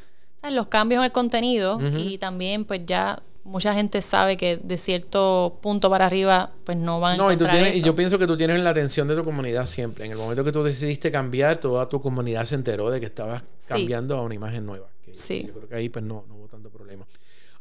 [0.49, 5.57] los cambios en el contenido y también pues ya mucha gente sabe que de cierto
[5.61, 8.27] punto para arriba pues no van a no, y, tú tienes, y yo pienso que
[8.27, 10.05] tú tienes la atención de tu comunidad siempre.
[10.05, 13.43] En el momento que tú decidiste cambiar, toda tu comunidad se enteró de que estabas
[13.67, 14.87] cambiando a una imagen nueva.
[15.13, 15.45] Sí.
[15.47, 17.05] Yo creo que ahí pues no, no hubo tanto problema.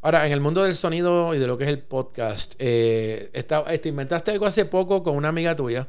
[0.03, 3.89] Ahora, en el mundo del sonido y de lo que es el podcast, eh, este,
[3.89, 5.89] inventaste algo hace poco con una amiga tuya,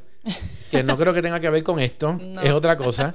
[0.70, 3.14] que no creo que tenga que ver con esto, es otra cosa.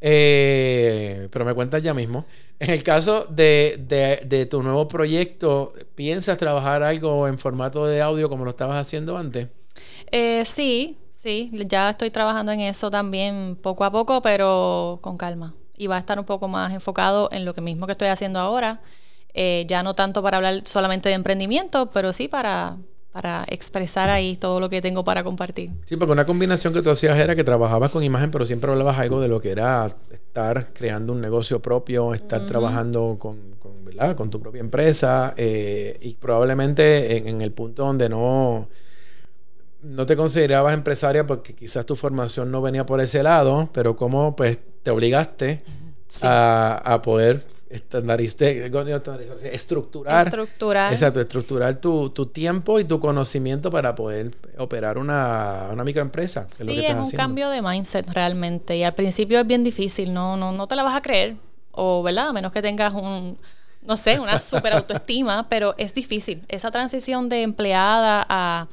[0.00, 2.24] Eh, pero me cuentas ya mismo.
[2.58, 8.00] En el caso de, de, de, tu nuevo proyecto, ¿piensas trabajar algo en formato de
[8.00, 9.48] audio como lo estabas haciendo antes?
[10.10, 15.54] Eh, sí, Sí, ya estoy trabajando en eso también poco a poco, pero con calma.
[15.80, 18.38] Y va a estar un poco más enfocado en lo que mismo que estoy haciendo
[18.38, 18.82] ahora.
[19.32, 22.76] Eh, ya no tanto para hablar solamente de emprendimiento, pero sí para,
[23.12, 25.70] para expresar ahí todo lo que tengo para compartir.
[25.86, 28.98] Sí, porque una combinación que tú hacías era que trabajabas con imagen, pero siempre hablabas
[28.98, 34.14] algo de lo que era estar creando un negocio propio, estar trabajando con, con, ¿verdad?
[34.16, 38.68] con tu propia empresa eh, y probablemente en, el punto donde no,
[39.82, 44.36] no te considerabas empresaria porque quizás tu formación no venía por ese lado, pero como
[44.36, 45.62] pues te obligaste
[46.22, 50.92] a, a poder estandarizar, estructurar, estructurar.
[50.92, 56.46] Exacto, estructurar tu, tu, tiempo y tu conocimiento para poder operar una, una microempresa.
[56.48, 58.76] sí, es, un cambio de mindset realmente.
[58.76, 61.36] Y al principio es bien difícil, no, no, no te la vas a creer.
[61.70, 62.28] O, ¿verdad?
[62.28, 63.38] A menos que tengas un,
[63.82, 66.42] no sé, una super autoestima, pero es difícil.
[66.48, 68.66] Esa transición de empleada a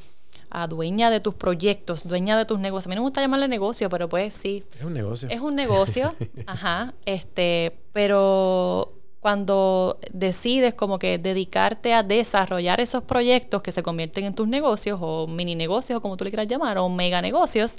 [0.49, 2.87] a dueña de tus proyectos, dueña de tus negocios.
[2.87, 4.63] A mí no me gusta llamarle negocio, pero pues sí.
[4.77, 5.29] Es un negocio.
[5.29, 6.13] Es un negocio,
[6.45, 6.93] ajá.
[7.05, 14.35] Este, pero cuando decides como que dedicarte a desarrollar esos proyectos que se convierten en
[14.35, 17.77] tus negocios o mini negocios o como tú le quieras llamar o mega negocios,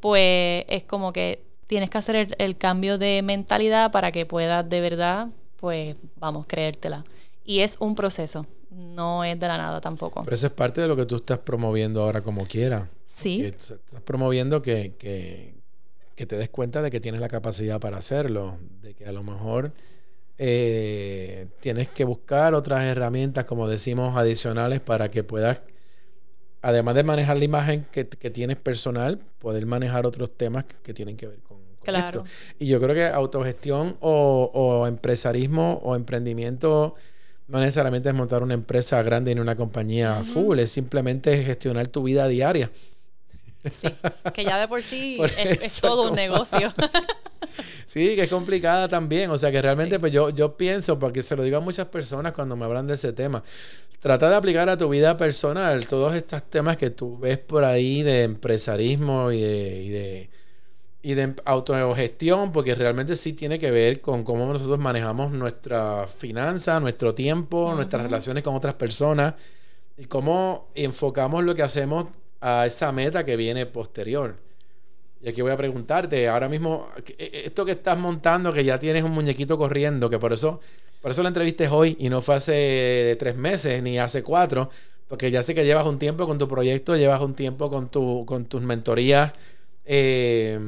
[0.00, 4.68] pues es como que tienes que hacer el, el cambio de mentalidad para que puedas
[4.68, 7.04] de verdad, pues vamos, creértela.
[7.44, 10.22] Y es un proceso no es de la nada tampoco.
[10.24, 12.88] Pero eso es parte de lo que tú estás promoviendo ahora como quiera.
[13.06, 13.42] Sí.
[13.44, 15.54] Estás promoviendo que, que,
[16.16, 19.22] que, te des cuenta de que tienes la capacidad para hacerlo, de que a lo
[19.22, 19.72] mejor
[20.38, 25.62] eh, tienes que buscar otras herramientas, como decimos, adicionales para que puedas,
[26.62, 31.16] además de manejar la imagen que, que tienes personal, poder manejar otros temas que, tienen
[31.16, 32.24] que ver con, claro.
[32.24, 32.24] esto.
[32.58, 36.94] Y yo creo que autogestión o, o empresarismo o emprendimiento
[37.48, 42.02] no necesariamente es montar una empresa grande en una compañía full, es simplemente gestionar tu
[42.02, 42.70] vida diaria.
[43.70, 43.88] Sí,
[44.34, 46.72] que ya de por sí es, todo un negocio.
[47.86, 49.30] sí, que es complicada también.
[49.30, 52.32] O sea que realmente pues yo, yo pienso, porque se lo digo a muchas personas
[52.32, 53.42] cuando me hablan de ese tema,
[54.00, 58.02] trata de aplicar a tu vida personal todos estos temas que tú ves por ahí
[58.02, 60.30] de empresarismo y de y de
[61.44, 67.72] autogestión, porque realmente sí tiene que ver con cómo nosotros manejamos nuestra finanza, nuestro tiempo,
[67.74, 69.34] nuestras relaciones con otras personas
[69.98, 72.06] y cómo enfocamos lo que hacemos
[72.40, 74.36] a esa meta que viene posterior.
[75.20, 78.78] Y aquí voy a preguntarte, ahora mismo, e, e, esto que estás montando, que ya
[78.78, 80.60] tienes un muñequito corriendo, que por eso,
[81.00, 84.70] por eso la entrevisté hoy y no fue hace tres meses ni hace cuatro,
[85.08, 88.24] porque ya sé que llevas un tiempo con tu proyecto, llevas un tiempo con, tu,
[88.24, 89.32] con tus mentorías
[89.84, 90.58] eh,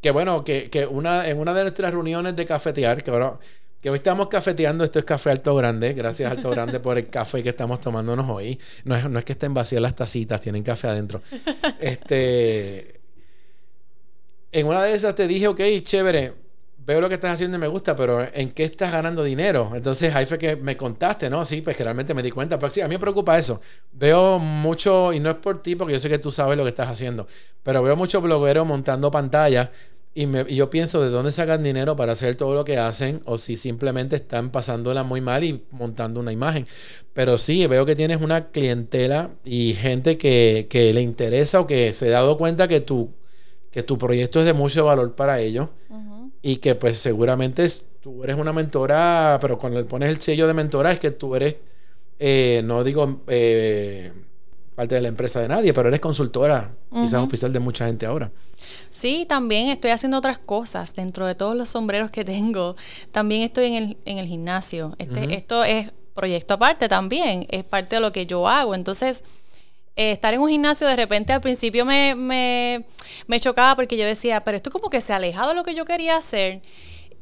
[0.00, 3.38] que bueno, que, una, en una de nuestras reuniones de cafetear, que ahora
[3.80, 7.42] que hoy estamos cafeteando, esto es café Alto Grande, gracias Alto Grande por el café
[7.42, 8.58] que estamos tomándonos hoy.
[8.84, 11.22] No es, no es que estén vacías las tacitas, tienen café adentro.
[11.80, 13.00] Este,
[14.52, 16.34] en una de esas te dije, ok, chévere,
[16.86, 19.72] veo lo que estás haciendo y me gusta, pero ¿en qué estás ganando dinero?
[19.74, 21.44] Entonces ahí fue que me contaste, ¿no?
[21.44, 22.58] Sí, pues que realmente me di cuenta.
[22.58, 23.60] Pero sí, a mí me preocupa eso.
[23.92, 26.70] Veo mucho, y no es por ti, porque yo sé que tú sabes lo que
[26.70, 27.26] estás haciendo,
[27.62, 29.68] pero veo muchos blogueros montando pantallas
[30.12, 33.56] y, yo pienso de dónde sacan dinero para hacer todo lo que hacen o si
[33.56, 36.66] simplemente están pasándola muy mal y montando una imagen.
[37.12, 41.92] Pero sí, veo que tienes una clientela y gente que, que le interesa o que
[41.92, 43.14] se ha dado cuenta que tu,
[43.70, 45.68] que tu proyecto es de mucho valor para ellos
[46.42, 47.66] y que pues seguramente
[48.00, 51.34] tú eres una mentora, pero cuando le pones el sello de mentora es que tú
[51.34, 51.56] eres,
[52.18, 54.12] eh, no digo eh,
[54.74, 58.30] parte de la empresa de nadie, pero eres consultora, quizás oficial de mucha gente ahora.
[58.90, 62.76] Sí, también estoy haciendo otras cosas dentro de todos los sombreros que tengo.
[63.12, 64.94] También estoy en el, en el gimnasio.
[64.98, 68.74] Este, Esto es proyecto aparte también, es parte de lo que yo hago.
[68.74, 69.24] Entonces,
[70.00, 72.86] eh, estar en un gimnasio de repente al principio me, me,
[73.26, 75.74] me chocaba porque yo decía, pero esto como que se ha alejado de lo que
[75.74, 76.62] yo quería hacer.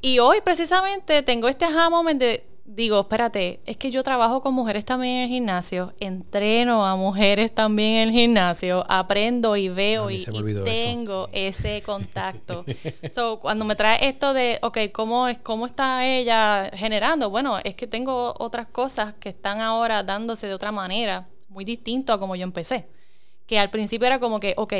[0.00, 4.54] Y hoy precisamente tengo este aha moment de, digo, espérate, es que yo trabajo con
[4.54, 10.08] mujeres también en el gimnasio, entreno a mujeres también en el gimnasio, aprendo y veo
[10.08, 10.24] y,
[10.64, 12.64] tengo ese contacto.
[13.10, 17.28] so, cuando me trae esto de, ok, ¿cómo, es, ¿cómo está ella generando?
[17.28, 22.12] Bueno, es que tengo otras cosas que están ahora dándose de otra manera muy distinto
[22.12, 22.88] a como yo empecé.
[23.46, 24.74] Que al principio era como que, ok,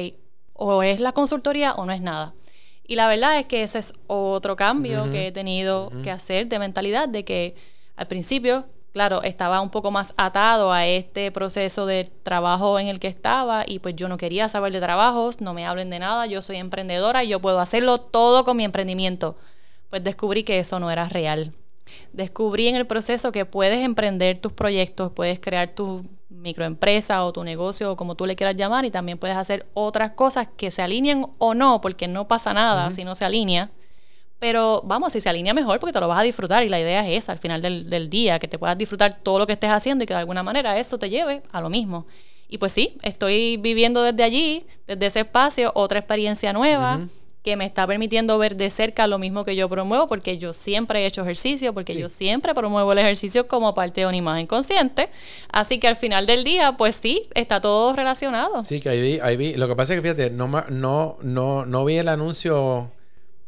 [0.52, 2.35] o es la consultoría o no es nada.
[2.87, 6.59] Y la verdad es que ese es otro cambio que he tenido que hacer de
[6.59, 7.54] mentalidad, de que
[7.96, 12.98] al principio, claro, estaba un poco más atado a este proceso de trabajo en el
[12.98, 16.24] que estaba y pues yo no quería saber de trabajos, no me hablen de nada,
[16.24, 19.37] yo soy emprendedora y yo puedo hacerlo todo con mi emprendimiento.
[19.90, 21.52] Pues descubrí que eso no era real.
[22.14, 27.44] Descubrí en el proceso que puedes emprender tus proyectos, puedes crear tu microempresa o tu
[27.44, 30.82] negocio o como tú le quieras llamar y también puedes hacer otras cosas que se
[30.82, 33.70] alineen o no, porque no pasa nada si no se alinea.
[34.38, 37.06] Pero vamos, si se alinea mejor porque te lo vas a disfrutar y la idea
[37.08, 39.70] es esa al final del, del día, que te puedas disfrutar todo lo que estés
[39.70, 42.06] haciendo y que de alguna manera eso te lleve a lo mismo.
[42.48, 47.00] Y pues sí, estoy viviendo desde allí, desde ese espacio, otra experiencia nueva
[47.42, 51.01] que me está permitiendo ver de cerca lo mismo que yo promuevo, porque yo siempre
[51.01, 55.09] he hecho ejercicio, porque yo siempre promuevo el ejercicio como parte de una imagen consciente.
[55.51, 58.64] Así que al final del día, pues sí, está todo relacionado.
[58.64, 59.55] Sí, que ahí vi, ahí vi.
[59.55, 62.90] Lo que pasa es que fíjate, no, no, no, no vi el anuncio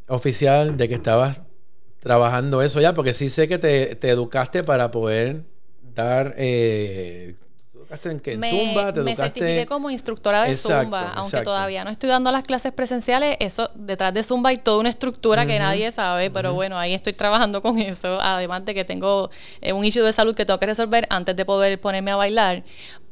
[0.08, 1.42] oficial de que estabas
[2.00, 5.44] trabajando eso ya, porque sí sé que te, te educaste para poder
[5.94, 7.36] dar eh,
[8.04, 8.92] en, me, Zumba?
[8.92, 13.36] ¿Te me certifiqué como instructora de Zumba, aunque todavía no estoy dando las clases presenciales.
[13.40, 17.12] Eso, detrás de Zumba hay toda una estructura que nadie sabe, pero bueno, ahí estoy
[17.12, 18.20] trabajando con eso.
[18.20, 21.44] Además de que tengo eh, un issue de salud que tengo que resolver antes de
[21.44, 22.62] poder ponerme a bailar.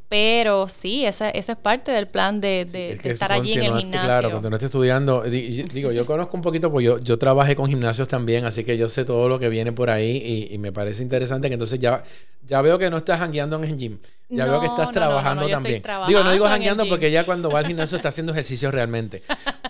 [0.09, 2.61] Pero sí, esa, esa es parte del plan de,
[3.03, 4.07] estar allí en el gimnasio.
[4.07, 7.67] Claro, cuando no esté estudiando, digo, yo conozco un poquito, pues yo, yo trabajé con
[7.67, 11.03] gimnasios también, así que yo sé todo lo que viene por ahí y, me parece
[11.03, 12.03] interesante que entonces ya,
[12.43, 15.83] ya veo que no estás jangueando en el gym, ya veo que estás trabajando también.
[16.07, 19.21] Digo, no digo jangueando porque ya cuando va al gimnasio está haciendo ejercicio realmente,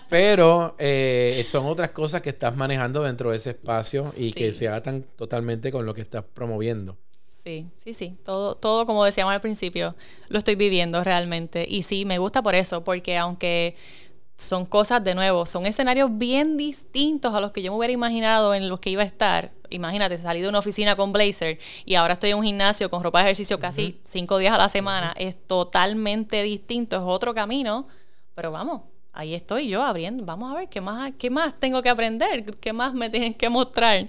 [0.08, 4.68] pero eh, son otras cosas que estás manejando dentro de ese espacio y que se
[4.68, 6.96] atan totalmente con lo que estás promoviendo.
[7.42, 8.18] Sí, sí, sí.
[8.22, 9.96] Todo, todo, como decíamos al principio,
[10.28, 11.66] lo estoy viviendo realmente.
[11.66, 13.74] Y sí, me gusta por eso, porque aunque
[14.36, 18.54] son cosas de nuevo, son escenarios bien distintos a los que yo me hubiera imaginado
[18.54, 19.52] en los que iba a estar.
[19.70, 23.20] Imagínate, salí de una oficina con blazer y ahora estoy en un gimnasio con ropa
[23.20, 25.14] de ejercicio casi cinco días a la semana.
[25.16, 27.88] Es totalmente distinto, es otro camino,
[28.34, 31.88] pero vamos, ahí estoy yo abriendo, vamos a ver qué más, qué más tengo que
[31.88, 34.08] aprender, qué más me tienen que mostrar.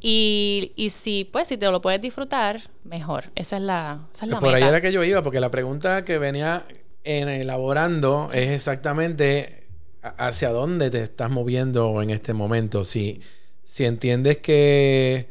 [0.00, 3.30] Y, y si, pues, si te lo puedes disfrutar, mejor.
[3.34, 6.04] Esa es la, esa es la Por ahí era que yo iba, porque la pregunta
[6.04, 6.64] que venía
[7.04, 9.68] en elaborando es exactamente
[10.02, 12.84] hacia dónde te estás moviendo en este momento.
[12.84, 13.20] Si,
[13.64, 15.28] si entiendes que,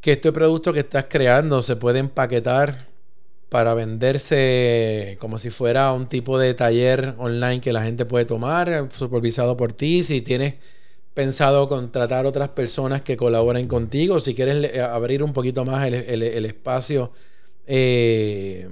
[0.00, 2.87] que este producto que estás creando se puede empaquetar
[3.48, 8.88] para venderse como si fuera un tipo de taller online que la gente puede tomar,
[8.90, 10.54] supervisado por ti, si tienes
[11.14, 16.44] pensado contratar otras personas que colaboren contigo, si quieres abrir un poquito más el, el
[16.44, 17.10] espacio
[17.70, 18.66] eh,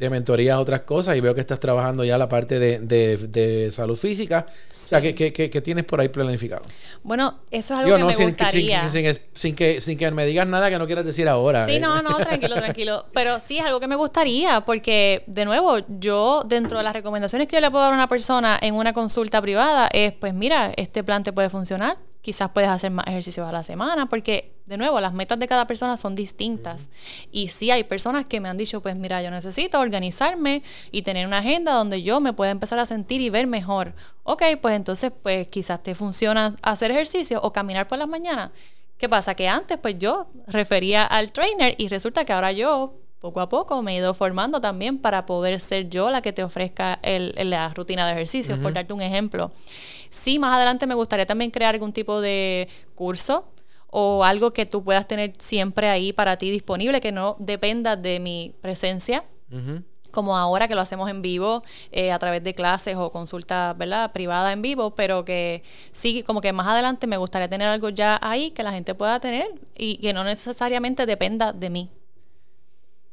[0.00, 3.96] de mentoría a otras cosas y veo que estás trabajando ya la parte de, salud
[3.96, 4.46] física.
[4.48, 6.62] O sea, ¿qué, qué, tienes por ahí planificado?
[7.02, 8.88] Bueno, eso es algo que me sin, gustaría.
[8.88, 11.66] Sin, sin, que, sin que me digas nada que no quieras decir ahora.
[11.66, 11.80] Sí, ¿eh?
[11.80, 13.06] no, no, tranquilo, tranquilo.
[13.12, 17.46] Pero sí es algo que me gustaría porque, de nuevo, yo dentro de las recomendaciones
[17.46, 20.72] que yo le puedo dar a una persona en una consulta privada es, pues mira,
[20.76, 24.76] este plan te puede funcionar quizás puedes hacer más ejercicios a la semana, porque de
[24.76, 26.92] nuevo, las metas de cada persona son distintas.
[27.32, 31.26] Y sí hay personas que me han dicho, pues mira, yo necesito organizarme y tener
[31.26, 33.94] una agenda donde yo me pueda empezar a sentir y ver mejor.
[34.22, 38.50] Ok, pues entonces, pues quizás te funciona hacer ejercicio o caminar por las mañanas.
[38.96, 39.34] ¿Qué pasa?
[39.34, 43.82] Que antes, pues yo refería al trainer y resulta que ahora yo poco a poco
[43.82, 47.68] me he ido formando también para poder ser yo la que te ofrezca el, la
[47.70, 49.50] rutina de ejercicios, por darte un ejemplo.
[50.10, 53.46] Sí, más adelante me gustaría también crear algún tipo de curso
[53.86, 58.20] o algo que tú puedas tener siempre ahí para ti disponible, que no dependa de
[58.20, 59.24] mi presencia.
[60.12, 64.10] como ahora que lo hacemos en vivo eh, a través de clases o consultas ¿verdad?
[64.10, 68.18] privada en vivo, pero que sí, como que más adelante me gustaría tener algo ya
[68.20, 69.46] ahí que la gente pueda tener
[69.76, 71.90] y que no necesariamente dependa de mí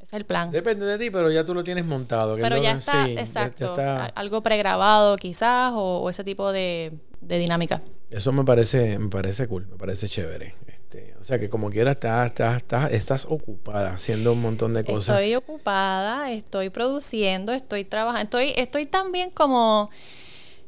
[0.08, 0.52] es el plan.
[0.52, 2.38] Depende de ti, pero ya tú lo tienes montado.
[2.38, 3.76] pero ya, está, exacto.
[4.16, 7.82] Algo pregrabado quizás o, ese tipo de, dinámica.
[8.10, 10.56] Eso me parece, me parece cool, me parece chévere.
[10.66, 15.18] Este, o sea que como quiera estás, estás, estás, ocupada haciendo un montón de cosas.
[15.18, 19.90] Estoy ocupada, estoy produciendo, estoy trabajando, estoy, estoy también como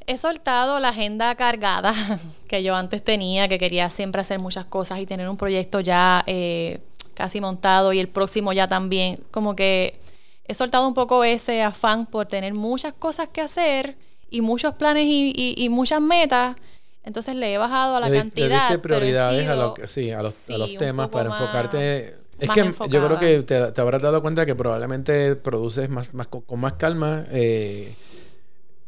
[0.05, 1.93] he soltado la agenda cargada
[2.49, 6.23] que yo antes tenía, que quería siempre hacer muchas cosas y tener un proyecto ya
[6.27, 6.79] eh,
[7.19, 9.19] casi montado y el próximo ya también.
[9.29, 9.99] Como que
[10.45, 13.97] he soltado un poco ese afán por tener muchas cosas que hacer
[14.29, 16.55] y muchos planes y, muchas metas.
[17.03, 18.69] Entonces le he bajado a la cantidad.
[18.69, 20.45] Le prioridades a, lo sí, a, los,
[20.77, 22.15] temas para enfocarte.
[22.39, 26.57] Es que yo creo que te, habrás dado cuenta que probablemente produces más, más con
[26.57, 27.25] más calma.
[27.31, 27.93] Eh,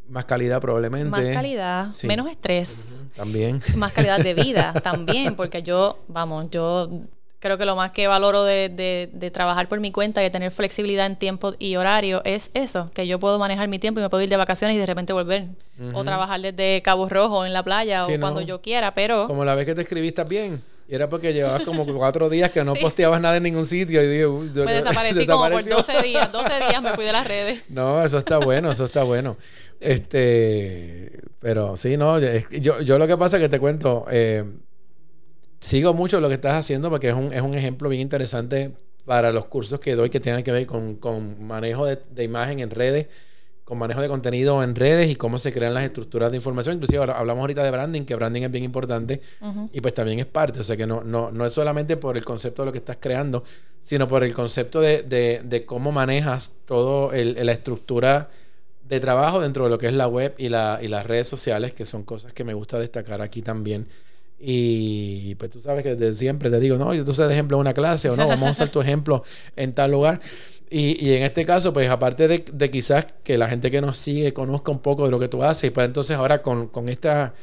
[0.08, 1.10] más calidad probablemente.
[1.10, 3.02] Más calidad, menos estrés.
[3.14, 3.60] También.
[3.76, 6.88] Más calidad de vida también, porque yo, vamos, yo
[7.42, 8.68] creo que lo más que valoro de,
[9.12, 12.88] de, trabajar por mi cuenta y de tener flexibilidad en tiempo y horario es eso,
[12.94, 15.12] que yo puedo manejar mi tiempo y me puedo ir de vacaciones y de repente
[15.12, 15.46] volver.
[15.92, 19.26] O trabajar desde Cabo Rojo en la playa o cuando yo quiera, pero...
[19.26, 20.62] Como la vez que te escribiste bien.
[20.88, 24.00] Y era porque llevabas como cuatro días que no posteabas nada en ningún sitio.
[24.02, 26.30] Y digo, me desaparecí como por 12 días.
[26.30, 27.62] 12 días me fui de las redes.
[27.68, 29.36] No, eso está bueno, eso está bueno.
[29.80, 34.44] Este, pero sí, no, yo, yo lo que pasa es que te cuento, eh,
[35.62, 38.72] sigo mucho lo que estás haciendo porque es un, es un ejemplo bien interesante
[39.04, 42.60] para los cursos que doy que tengan que ver con, con manejo de, de imagen
[42.60, 43.06] en redes
[43.64, 46.74] con manejo de contenido en redes y cómo se crean las estructuras de información.
[46.74, 49.20] Inclusive hablamos ahorita de branding, que branding es bien importante
[49.72, 50.58] y pues también es parte.
[50.60, 52.98] O sea que no, no, no es solamente por el concepto de lo que estás
[53.00, 53.44] creando,
[53.80, 58.28] sino por el concepto de, de, de cómo manejas todo la estructura
[58.82, 61.72] de trabajo dentro de lo que es la web y, la, y las redes sociales,
[61.72, 63.86] que son cosas que me gusta destacar aquí también.
[64.44, 67.58] Y pues tú sabes que desde siempre te digo, no, yo tú sabes de ejemplo
[67.58, 69.22] una clase o no, vamos a usar tu ejemplo
[69.54, 70.20] en tal lugar.
[70.68, 73.98] Y, y, en este caso, pues aparte de, de, quizás que la gente que nos
[73.98, 76.88] sigue conozca un poco de lo que tú haces, y pues entonces ahora con, con,
[76.88, 77.34] esta,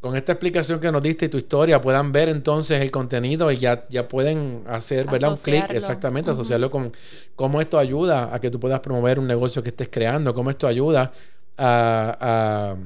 [0.00, 3.58] con esta explicación que nos diste y tu historia, puedan ver entonces el contenido y
[3.58, 5.30] ya, ya pueden hacer, ¿verdad?
[5.30, 6.90] Un clic, exactamente, asociarlo con
[7.36, 10.66] cómo esto ayuda a que tú puedas promover un negocio que estés creando, cómo esto
[10.66, 11.12] ayuda
[11.58, 12.76] a,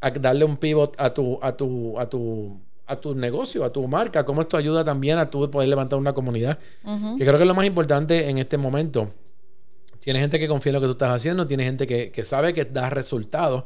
[0.00, 3.72] a, a darle un pivot a tu, a tu, a tu a tu negocio, a
[3.72, 6.58] tu marca, cómo esto ayuda también a tú poder levantar una comunidad,
[7.18, 9.12] que creo que es lo más importante en este momento.
[9.98, 12.54] Tiene gente que confía en lo que tú estás haciendo, tiene gente que, que sabe
[12.54, 13.64] que da resultados.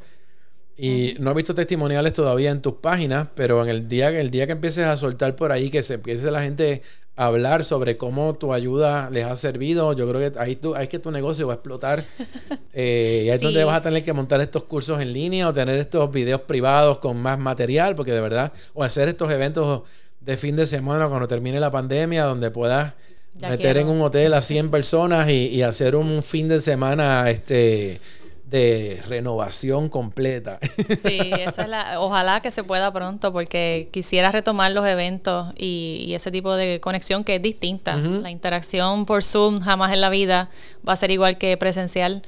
[0.75, 4.47] Y no he visto testimoniales todavía en tus páginas, pero en el día, el día
[4.47, 6.81] que empieces a soltar por ahí, que se empiece la gente
[7.27, 10.89] hablar sobre cómo tu ayuda les ha servido, yo creo que ahí, tú, ahí es
[10.89, 12.05] que tu negocio va a explotar.
[12.73, 15.53] Eh, y ahí es donde vas a tener que montar estos cursos en línea o
[15.53, 19.83] tener estos videos privados con más material, porque de verdad, o hacer estos eventos
[20.21, 22.95] de fin de semana cuando termine la pandemia, donde puedas
[23.41, 28.01] meter en un hotel a 100 personas y, hacer un fin de semana este
[28.51, 30.59] de renovación completa.
[31.01, 36.13] Sí, esa es la, ojalá que se pueda pronto porque quisiera retomar los eventos y,
[36.15, 37.97] ese tipo de conexión que es distinta.
[37.97, 40.51] La interacción por Zoom jamás en la vida
[40.87, 42.23] va a ser igual que presencial,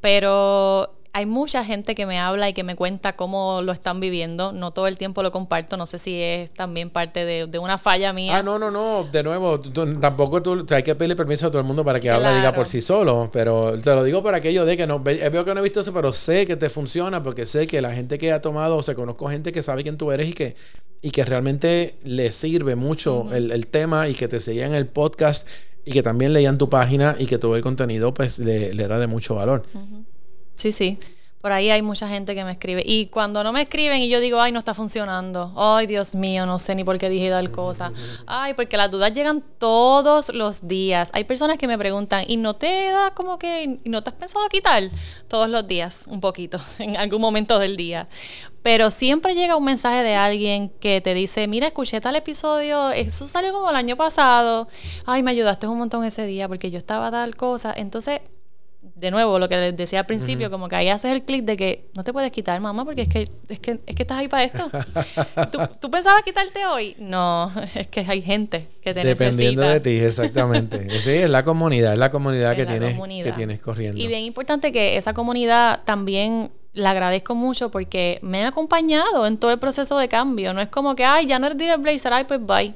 [0.00, 4.52] pero hay mucha gente que me habla y que me cuenta cómo lo están viviendo.
[4.52, 5.76] No todo el tiempo lo comparto.
[5.76, 8.36] No sé si es también parte de, una falla mía.
[8.36, 9.02] Ah, no, no, no.
[9.02, 9.60] De nuevo,
[10.00, 12.54] tampoco tú, hay que pedirle permiso a todo el mundo para que hable y diga
[12.54, 13.30] por sí solo.
[13.32, 15.92] Pero te lo digo por aquello de que no veo que no he visto eso,
[15.92, 18.94] pero sé que te funciona porque sé que la gente que ha tomado, o sea,
[18.94, 20.54] conozco gente que sabe quién tú eres y que,
[21.02, 25.48] y que realmente le sirve mucho el, tema y que te seguían el podcast
[25.84, 29.00] y que también leían tu página y que todo el contenido pues le, le era
[29.00, 29.64] de mucho valor.
[30.58, 30.98] Sí, sí.
[31.40, 32.82] Por ahí hay mucha gente que me escribe.
[32.84, 35.52] Y cuando no me escriben y yo digo, ay, no está funcionando.
[35.56, 37.92] Ay, Dios mío, no sé ni por qué dije tal cosa.
[38.26, 41.10] Ay, porque las dudas llegan todos los días.
[41.12, 44.48] Hay personas que me preguntan, ¿y no te da como que, no te has pensado
[44.48, 44.90] quitar?
[45.28, 48.08] Todos los días, un poquito, en algún momento del día.
[48.62, 53.28] Pero siempre llega un mensaje de alguien que te dice, mira, escuché tal episodio, eso
[53.28, 54.66] salió como el año pasado.
[55.06, 57.72] Ay, me ayudaste un montón ese día porque yo estaba tal cosa.
[57.76, 58.20] Entonces,
[58.94, 61.56] de nuevo, lo que les decía al principio, como que ahí haces el clic de
[61.56, 64.28] que no te puedes quitar, mamá, porque es que, es que, es que estás ahí
[64.28, 64.70] para esto.
[65.80, 66.94] ¿Tú, pensabas quitarte hoy?
[66.98, 70.90] No, es que hay gente que te Dependiendo de ti, exactamente.
[71.00, 74.00] sí, es la comunidad, es la comunidad, que, tienes, que tienes corriendo.
[74.00, 79.38] Y bien importante que esa comunidad también la agradezco mucho porque me ha acompañado en
[79.38, 80.52] todo el proceso de cambio.
[80.52, 82.74] No es como que, ay, ya no eres Dealer Blazer, ay, pues bye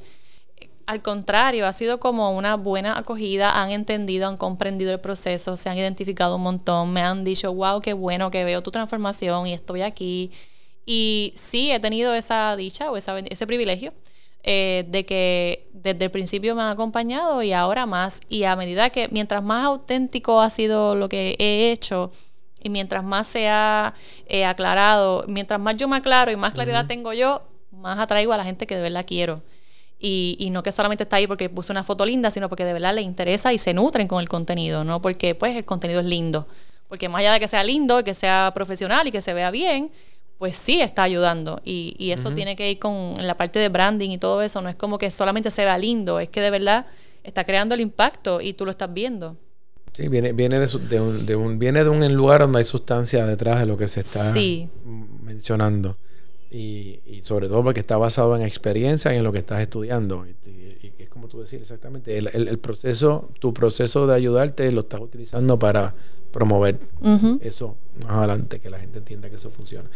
[0.93, 5.71] al contrario, ha sido como una buena acogida, han entendido, han comprendido el proceso, se
[5.71, 9.55] han identificado un montón, me han dicho, wow, qué bueno que veo tu transformación y
[9.55, 10.31] estoy aquí.
[10.85, 13.95] Y sí, he tenido esa dicha o ese privilegio
[14.43, 18.21] eh, de que desde el principio me han acompañado y ahora más.
[18.29, 22.11] Y a medida que, mientras más auténtico ha sido lo que he hecho
[22.63, 23.95] y mientras más se ha
[24.27, 27.41] eh, aclarado, mientras más yo me aclaro y más claridad tengo yo,
[27.71, 29.43] más atraigo a la gente que de verdad quiero.
[30.05, 32.93] Y, no que solamente está ahí porque puso una foto linda, sino porque de verdad
[32.93, 35.01] le interesa y se nutren con el contenido, ¿no?
[35.01, 36.49] Porque pues el contenido es lindo.
[36.89, 39.93] Porque más allá de que sea lindo, que sea profesional y que se vea bien,
[40.39, 41.61] pues sí está ayudando.
[41.65, 44.61] Y, y eso tiene que ir con la parte de branding y todo eso.
[44.61, 46.87] No es como que solamente se vea lindo, es que de verdad
[47.23, 49.37] está creando el impacto y tú lo estás viendo.
[49.93, 53.61] Sí, viene, viene, de, un, de, un, viene de un lugar donde hay sustancia detrás
[53.61, 54.33] de lo que se está
[55.23, 55.97] mencionando
[56.53, 60.27] y, sobre todo porque está basado en experiencia y en lo que estás estudiando.
[60.27, 65.59] Y, es como tú decís exactamente, el, proceso, tu proceso de ayudarte lo estás utilizando
[65.59, 65.95] para
[66.31, 66.79] promover
[67.41, 69.89] eso más adelante, que la gente entienda que eso funciona.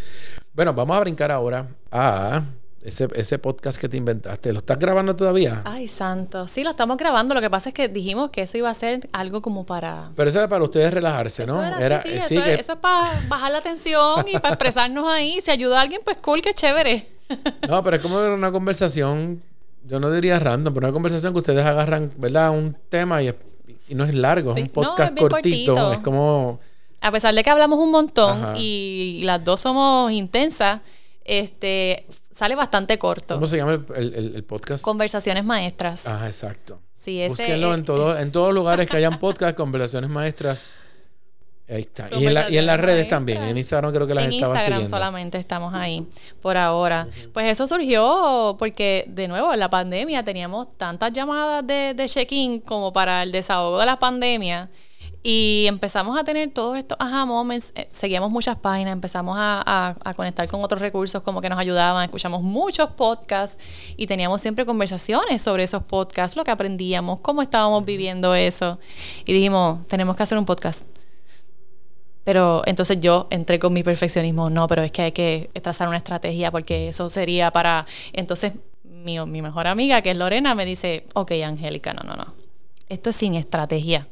[0.55, 2.45] Bueno, vamos a brincar ahora a
[2.87, 5.62] ese, ese podcast que te inventaste, ¿lo estás grabando todavía?
[5.64, 6.47] Ay, santo.
[6.47, 7.34] Sí, lo estamos grabando.
[7.34, 10.11] Lo que pasa es que dijimos que eso iba a ser algo como para...
[10.14, 11.62] Pero eso era para ustedes relajarse, ¿no?
[11.64, 15.41] Era, sí, eso, es para bajar la tensión y para expresarnos ahí.
[15.41, 17.07] Si ayuda a alguien, pues cool, qué chévere.
[17.68, 19.43] no, pero es como una conversación
[19.89, 22.51] yo no diría random, pero una conversación que ustedes agarran, ¿verdad?
[22.51, 23.32] Un tema y,
[23.91, 25.93] no es largo, es un podcast cortito.
[25.93, 26.59] Es como.
[27.01, 30.80] A pesar de que hablamos un montón y las dos somos intensas,
[31.24, 32.05] este
[32.37, 33.34] sale bastante corto.
[33.34, 34.84] ¿Cómo se llama el, podcast?
[34.84, 36.07] Conversaciones maestras.
[36.07, 36.80] Ah, exacto.
[36.93, 40.66] Sí, ese Búsquenlo en, todo, en todos lugares que hayan podcast, conversaciones maestras.
[41.66, 42.09] Ahí está.
[42.14, 43.43] Y en, las redes también.
[43.43, 44.76] En Instagram creo que las estaba siguiendo.
[44.76, 46.07] En Instagram solamente estamos ahí
[46.43, 47.09] por ahora.
[47.32, 52.61] Pues eso surgió porque, de nuevo, en la pandemia teníamos tantas llamadas de, de check-in
[52.61, 54.68] como para el desahogo de la pandemia.
[55.29, 60.47] Y empezamos a tener todos estos aha moments, eh, seguíamos muchas páginas, empezamos a, conectar
[60.47, 63.61] con otros recursos como que nos ayudaban, escuchamos muchos podcasts
[63.97, 68.79] y teníamos siempre conversaciones sobre esos podcasts, lo que aprendíamos, cómo estábamos viviendo eso.
[69.24, 70.87] Y dijimos, tenemos que hacer un podcast.
[72.22, 75.97] Pero entonces yo entré con mi perfeccionismo, no, pero es que hay que trazar una
[75.97, 77.85] estrategia porque eso sería para...
[78.12, 78.53] Entonces
[78.85, 82.33] mi, mi mejor amiga, que es Lorena, me dice, ok, Angélica, no, no, no.
[82.89, 84.07] Esto es sin estrategia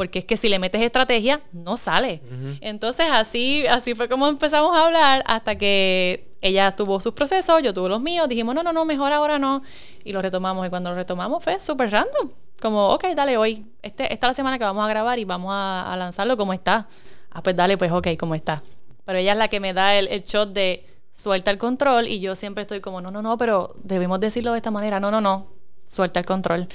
[0.00, 2.22] porque es que si le metes estrategia, no sale.
[2.62, 7.74] Entonces así, así fue como empezamos a hablar hasta que ella tuvo sus procesos, yo
[7.74, 9.62] tuve los míos, dijimos, no, no, no, mejor ahora no,
[10.02, 12.30] y lo retomamos, y cuando lo retomamos fue súper random,
[12.62, 15.52] como, ok, dale hoy, este, esta es la semana que vamos a grabar y vamos
[15.54, 16.88] a, lanzarlo como está.
[17.30, 18.62] Ah, pues dale, pues ok, como está.
[19.04, 22.20] Pero ella es la que me da el, el shot de suelta el control y
[22.20, 25.20] yo siempre estoy como, no, no, no, pero debemos decirlo de esta manera, no, no,
[25.20, 25.59] no,
[25.90, 26.68] suelta el control,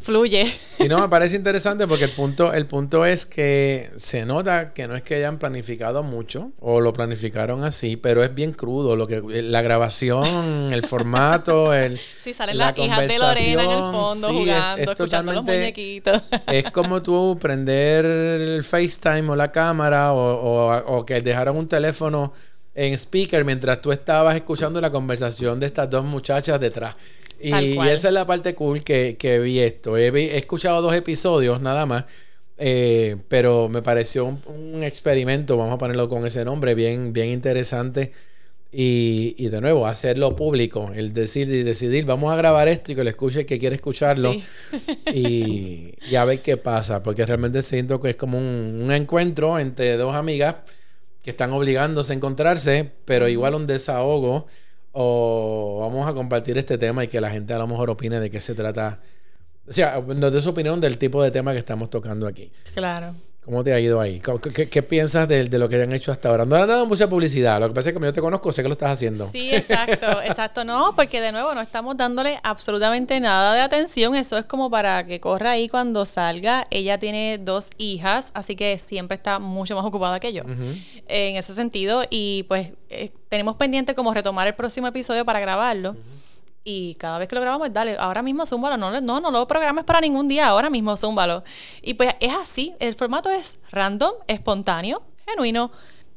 [0.00, 0.50] fluye.
[0.78, 4.88] Y no, me parece interesante porque el punto, el punto es que se nota que
[4.88, 9.06] no es que hayan planificado mucho o lo planificaron así, pero es bien crudo lo
[9.06, 14.28] que la grabación, el formato, el Sí, salen las hijas de Lorena en el fondo
[14.28, 16.22] jugando, escuchando los muñequitos.
[16.46, 22.32] Es como tú prender el FaceTime o la cámara o, o que dejaron un teléfono
[22.74, 26.96] en speaker mientras tú estabas escuchando la conversación de estas dos muchachas detrás.
[27.42, 29.96] Y, esa es la parte cool que, que vi esto.
[29.96, 32.04] He, escuchado dos episodios nada más,
[32.56, 38.12] eh, pero me pareció un, experimento, vamos a ponerlo con ese nombre, bien, bien interesante.
[38.74, 42.94] Y, y, de nuevo, hacerlo público, el decir y decidir, vamos a grabar esto y
[42.94, 44.32] que lo escuche el que quiere escucharlo
[45.12, 49.58] y, y, a ver qué pasa, porque realmente siento que es como un, un encuentro
[49.58, 50.56] entre dos amigas
[51.22, 54.46] que están obligándose a encontrarse, pero igual un desahogo
[54.92, 58.30] o vamos a compartir este tema y que la gente a lo mejor opine de
[58.30, 59.00] qué se trata.
[59.66, 62.52] O sea, nos dé su opinión del tipo de tema que estamos tocando aquí.
[62.74, 63.14] Claro.
[63.44, 64.20] ¿Cómo te ha ido ahí?
[64.20, 66.44] ¿Qué, piensas de, lo que han hecho hasta ahora?
[66.44, 67.58] No han dado mucha publicidad.
[67.58, 69.26] Lo que pasa es que como yo te conozco, sé que lo estás haciendo.
[69.26, 70.64] Sí, exacto, exacto.
[70.64, 74.14] No, porque de nuevo no estamos dándole absolutamente nada de atención.
[74.14, 76.68] Eso es como para que corra ahí cuando salga.
[76.70, 80.44] Ella tiene dos hijas, así que siempre está mucho más ocupada que yo.
[81.08, 82.04] En ese sentido.
[82.10, 85.96] Y pues eh, tenemos pendiente como retomar el próximo episodio para grabarlo.
[86.64, 88.76] Y cada vez que lo grabamos, dale, ahora mismo zúmbalo.
[88.76, 91.42] No, no, no lo programes para ningún día, ahora mismo zúmbalo.
[91.80, 95.72] Y pues es así, el formato es random, espontáneo, genuino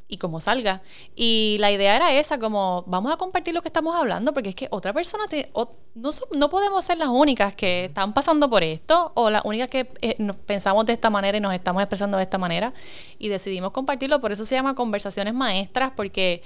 [0.07, 0.81] y como salga.
[1.15, 4.55] Y la idea era esa, como vamos a compartir lo que estamos hablando, porque es
[4.55, 5.51] que otra persona, te,
[5.95, 9.91] no, no podemos ser las únicas que están pasando por esto, o las únicas que
[10.01, 12.73] eh, nos pensamos de esta manera y nos estamos expresando de esta manera,
[13.17, 16.41] y decidimos compartirlo, por eso se llama conversaciones maestras, porque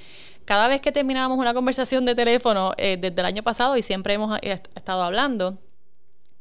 [0.45, 4.13] cada vez que terminábamos una conversación de teléfono eh, desde el año pasado y siempre
[4.13, 5.57] hemos eh, estado hablando,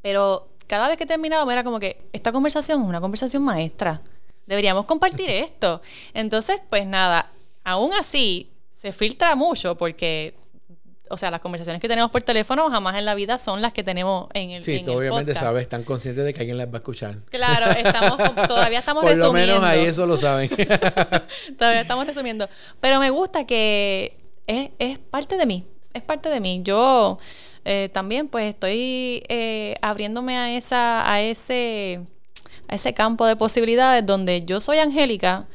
[0.02, 4.02] pero cada vez que terminábamos era como que esta conversación es una conversación maestra.
[4.48, 5.80] Deberíamos compartir esto.
[6.14, 7.30] Entonces, pues nada,
[7.62, 10.34] aún así se filtra mucho porque
[11.10, 13.82] o sea, las conversaciones que tenemos por teléfono jamás en la vida son las que
[13.82, 16.76] tenemos en el Sí, tú obviamente sabes, están conscientes de que alguien las va a
[16.76, 17.16] escuchar.
[17.30, 18.18] Claro, estamos,
[18.48, 19.30] todavía estamos resumiendo.
[19.30, 20.50] Por lo menos ahí eso lo saben.
[21.58, 22.48] todavía estamos resumiendo.
[22.80, 26.60] Pero me gusta que es, es parte de mí, es parte de mí.
[26.62, 27.18] Yo
[27.64, 32.00] eh, también pues estoy eh, abriéndome a, esa, a, ese,
[32.68, 35.46] ese campo de posibilidades donde yo soy Angélica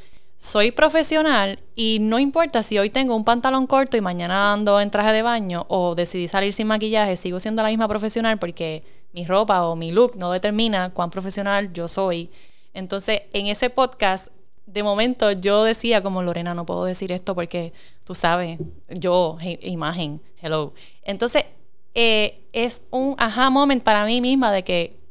[0.43, 4.91] soy profesional y no importa si hoy tengo un pantalón corto y mañana ando en
[4.91, 8.83] traje de baño o decidí salir sin maquillaje, sigo siendo la misma profesional porque
[9.13, 12.29] mi ropa o mi look no determina cuán profesional yo soy.
[12.73, 14.33] Entonces, en ese podcast,
[14.65, 17.71] de momento yo decía como Lorena, no puedo decir esto porque
[18.03, 18.59] tú sabes,
[18.89, 20.73] yo, imagen, hello.
[21.03, 21.45] Entonces,
[21.93, 25.02] eh, es un aha moment para mí misma de que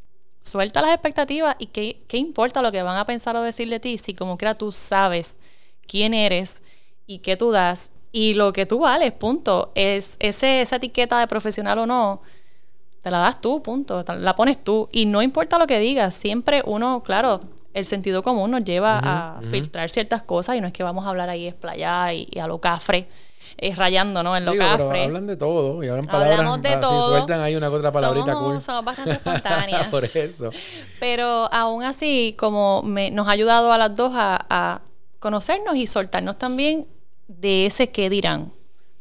[0.43, 3.81] suelta las expectativas y qué, qué importa lo que van a pensar o decir de
[3.81, 5.39] ti si como quiera tú sabes
[5.87, 6.61] quién eres
[7.07, 9.73] y qué tú das y lo que tú vales, punto.
[9.75, 12.21] Es ese, esa etiqueta de profesional o no,
[13.01, 14.05] te la das tú, punto.
[14.19, 14.89] La pones tú.
[14.93, 17.41] Y no importa lo que digas, siempre uno, claro,
[17.73, 21.09] el sentido común nos lleva a filtrar ciertas cosas y no es que vamos a
[21.09, 23.09] hablar ahí esplayar y, y a lo cafre.
[23.57, 24.37] Eh, rayando, ¿no?
[24.37, 25.05] En lo Digo, pero cafre.
[25.05, 26.39] hablan de todo y hablan palabras.
[26.39, 27.09] Hablamos de así todo.
[27.11, 28.63] sueltan ahí una otra palabrita somos, cool.
[28.63, 29.89] somos bastante espontáneas.
[29.89, 30.51] Por eso.
[31.01, 34.83] Pero aún así, como me, nos ha ayudado a las dos a, a
[35.19, 36.87] conocernos y soltarnos también
[37.29, 38.53] de ese qué dirán.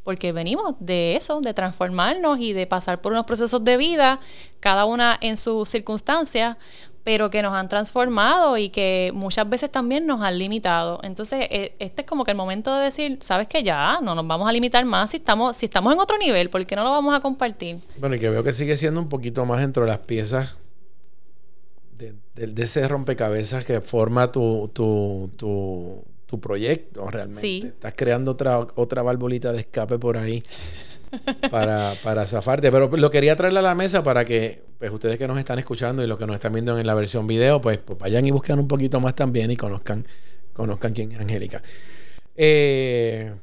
[0.03, 4.19] Porque venimos de eso, de transformarnos y de pasar por unos procesos de vida,
[4.59, 6.57] cada una en sus circunstancias,
[7.03, 10.99] pero que nos han transformado y que muchas veces también nos han limitado.
[11.03, 14.27] Entonces, eh, este es como que el momento de decir, sabes que ya, no nos
[14.27, 16.91] vamos a limitar más si estamos, si estamos en otro nivel, ¿por qué no lo
[16.91, 17.79] vamos a compartir?
[17.97, 20.57] Bueno, y que veo que sigue siendo un poquito más dentro de las piezas
[21.97, 27.41] de, de- de ese rompecabezas que forma tu, tu, tu, tu proyecto realmente.
[27.41, 27.61] Sí.
[27.65, 30.43] Estás creando otra, otra valvulita de escape por ahí
[31.49, 32.71] para, para zafarte.
[32.71, 36.03] Pero lo quería traerle a la mesa para que pues, ustedes que nos están escuchando
[36.03, 38.59] y los que nos están viendo en la versión video, pues, pues vayan y busquen
[38.59, 40.05] un poquito más también y conozcan,
[40.53, 41.61] conozcan quién es Angélica.
[42.35, 42.90] Eh,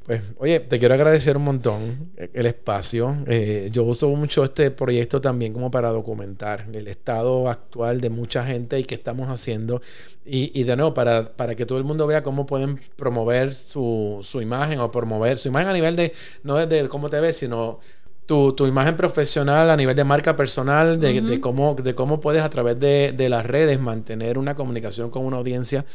[0.05, 3.17] pues, oye, te quiero agradecer un montón eh, el espacio.
[3.27, 8.45] Eh, yo uso mucho este proyecto también como para documentar el estado actual de mucha
[8.45, 9.81] gente y qué estamos haciendo.
[10.25, 14.21] Y, y de nuevo, para, para que todo el mundo vea cómo pueden promover su,
[14.23, 16.13] su imagen o promover su imagen a nivel de,
[16.43, 17.81] no desde cómo te ves, sino
[18.29, 22.43] tu, tu imagen profesional a nivel de marca personal, de, de cómo, de cómo puedes
[22.43, 25.87] a través de, de las redes mantener una comunicación con una audiencia.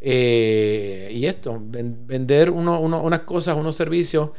[0.00, 4.30] Eh, y esto, ven- vender uno- uno- unas cosas, unos servicios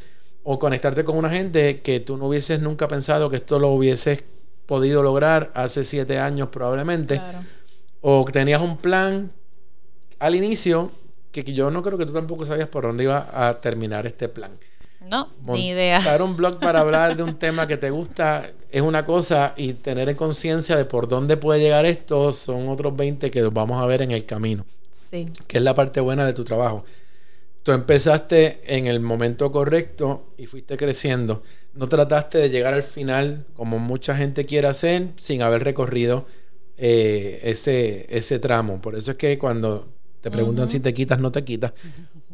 [0.43, 4.23] o conectarte con una gente que tú no hubieses nunca pensado que esto lo hubieses
[4.65, 7.15] podido lograr hace siete años probablemente.
[7.15, 7.39] Claro.
[8.01, 9.31] O que tenías un plan
[10.19, 10.91] al inicio
[11.31, 14.29] que que yo no creo que tú tampoco sabías por dónde iba a terminar este
[14.29, 14.51] plan.
[15.09, 15.97] No, ni idea.
[15.99, 19.73] Montar un blog para hablar de un tema que te gusta es una cosa y
[19.73, 23.85] tener en conciencia de por dónde puede llegar esto son otros 20 que vamos a
[23.85, 24.65] ver en el camino,
[24.97, 25.27] Sí.
[25.47, 26.83] que es la parte buena de tu trabajo.
[27.63, 31.43] Tú empezaste en el momento correcto y fuiste creciendo.
[31.73, 36.25] No trataste de llegar al final como mucha gente quiere hacer sin haber recorrido
[36.77, 38.81] eh, ese, ese tramo.
[38.81, 39.87] Por eso es que cuando
[40.21, 41.73] te preguntan si te quitas, no te quitas.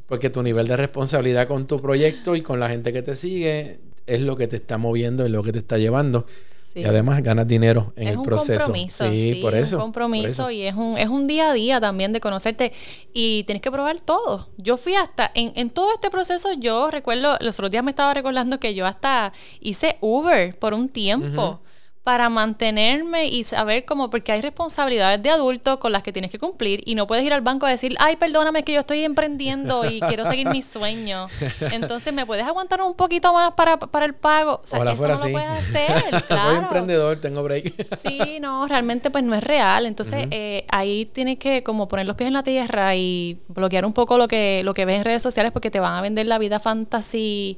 [0.07, 3.79] Porque tu nivel de responsabilidad con tu proyecto y con la gente que te sigue
[4.05, 6.25] es lo que te está moviendo y lo que te está llevando.
[6.73, 6.79] Sí.
[6.79, 8.65] Y además ganas dinero en es el un proceso.
[8.65, 9.75] compromiso, sí, sí, por es eso.
[9.75, 10.49] un por compromiso eso.
[10.51, 12.73] y es un, es un día a día también de conocerte
[13.13, 14.49] y tienes que probar todo.
[14.57, 18.13] Yo fui hasta, en, en todo este proceso, yo recuerdo, los otros días me estaba
[18.15, 21.61] recordando que yo hasta hice Uber por un tiempo.
[22.03, 26.37] Para mantenerme y saber cómo, porque hay responsabilidades de adulto con las que tienes que
[26.37, 29.89] cumplir y no puedes ir al banco a decir, ay, perdóname que yo estoy emprendiendo
[29.89, 31.31] y quiero seguir mis sueños.
[31.71, 34.59] Entonces, ¿me puedes aguantar un poquito más para, para el pago?
[34.61, 35.31] O sea, Ojalá eso fuera no así.
[35.31, 36.49] lo puedes hacer, claro.
[36.49, 37.73] Soy emprendedor, tengo break.
[38.01, 39.85] Sí, no, realmente pues no es real.
[39.85, 43.93] Entonces eh, ahí tienes que como poner los pies en la tierra y bloquear un
[43.93, 46.37] poco lo que, lo que ves en redes sociales porque te van a vender la
[46.37, 47.57] vida fantasy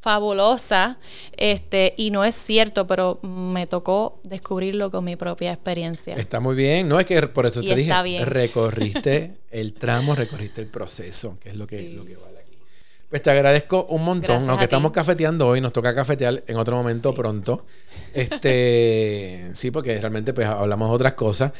[0.00, 0.98] fabulosa
[1.36, 6.54] este y no es cierto pero me tocó descubrirlo con mi propia experiencia Está muy
[6.54, 6.88] bien.
[6.88, 8.26] No es que por eso Y te dije, bien.
[8.26, 12.58] recorriste el tramo, recorriste el proceso, que es lo que, lo que vale aquí.
[13.08, 14.26] Pues te agradezco un montón.
[14.26, 17.64] Gracias Aunque estamos cafeteando hoy, nos toca cafetear en otro momento pronto.
[18.14, 21.52] Este, sí, porque realmente pues hablamos de otras cosas.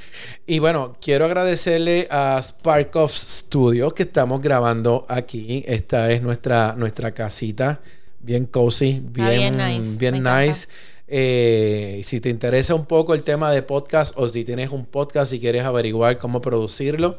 [0.47, 5.63] Y bueno, quiero agradecerle a Spark of Studios que estamos grabando aquí.
[5.69, 7.81] Esta es nuestra, nuestra casita,
[8.21, 9.59] bien cozy, Está bien,
[9.99, 10.69] bien nice.
[11.11, 15.33] Eh, si te interesa un poco el tema de podcast o si tienes un podcast
[15.33, 17.17] y quieres averiguar cómo producirlo,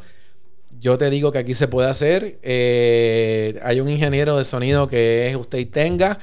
[0.80, 2.38] yo te digo que aquí se puede hacer.
[2.44, 6.20] Eh, hay un ingeniero de sonido que es usted y tenga.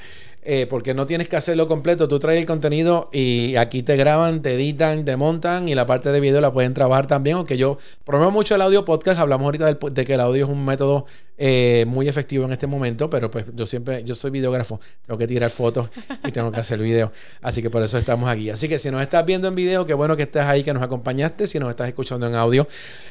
[0.47, 2.09] Eh, porque no tienes que hacerlo completo.
[2.09, 6.11] Tú traes el contenido y aquí te graban, te editan, te montan y la parte
[6.13, 7.37] de video la pueden trabajar también.
[7.37, 9.19] Aunque yo promuevo mucho el audio podcast.
[9.21, 11.05] Hablamos ahorita del de que el audio es un método
[11.39, 13.11] eh, muy efectivo en este momento.
[13.11, 14.81] Pero pues yo siempre, yo soy videógrafo.
[15.07, 15.89] Tengo que tirar fotos
[16.27, 17.11] y tengo que hacer video.
[17.43, 18.49] Así que por eso estamos aquí.
[18.51, 20.83] Así que si nos estás viendo en video, qué bueno que estés ahí, que nos
[20.83, 21.47] acompañaste.
[21.47, 22.67] Si nos estás escuchando en audio,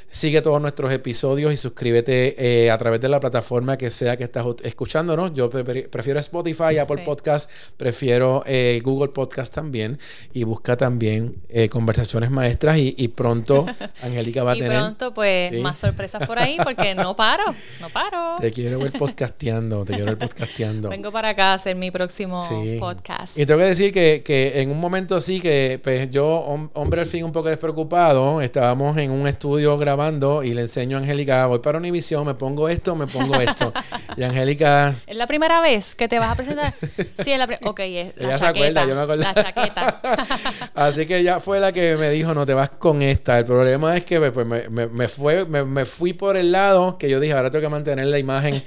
[0.10, 4.24] sigue todos nuestros episodios y suscríbete eh, a través de la plataforma que sea que
[4.24, 5.34] estás escuchándonos.
[5.34, 7.02] Yo pre- prefiero Spotify, Apple Sí.
[7.06, 7.25] Podcast,
[7.78, 9.98] prefiero eh, Google Podcast también.
[10.34, 12.78] Y busca también eh, conversaciones maestras.
[12.78, 13.66] Y, y pronto
[14.04, 14.78] Angélica va a y tener.
[14.78, 15.60] pronto pues Sí.
[15.62, 17.44] más sorpresas por ahí porque no paro
[17.82, 20.90] no paro Te quiero ver podcasteando, te quiero ver podcasteando.
[20.90, 22.78] vengo para acá a hacer mi próximo Sí.
[22.80, 26.70] podcast Y tengo que decir que, que en un momento así que pues yo, hom-
[26.74, 31.00] hombre al fin un poco despreocupado, estábamos en un estudio grabando y le enseño a
[31.02, 33.72] Angélica, voy para Univision, me pongo esto, me pongo esto.
[34.18, 34.96] Y Angélica.
[35.08, 36.74] ¿Es la primera vez que te vas a presentar?
[37.24, 37.46] Sí, es la.
[37.64, 38.48] Ok, es la Ella se chaqueta.
[38.50, 39.24] acuerda, yo me acuerdo.
[39.24, 40.02] La chaqueta.
[40.76, 43.40] Así que ella fue la que me dijo, no te vas con esta.
[43.40, 46.98] El problema es que pues, me, me- me fue, me, me fui por el lado
[46.98, 48.62] que yo dije, ahora tengo que mantener la imagen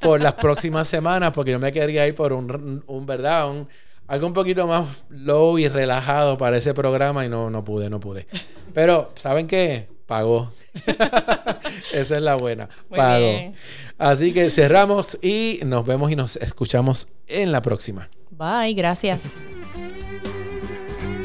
[0.00, 3.50] por las próximas semanas porque yo me quería ir por un, un ¿verdad?
[3.50, 3.68] Un,
[4.08, 8.00] algo un poquito más low y relajado para ese programa y no, no pude, no
[8.00, 8.26] pude.
[8.74, 9.88] Pero, ¿saben qué?
[10.06, 10.50] Pagó.
[11.92, 12.68] Esa es la buena.
[12.88, 13.54] Muy bien.
[13.98, 18.08] Así que cerramos y nos vemos y nos escuchamos en la próxima.
[18.30, 19.44] Bye, gracias.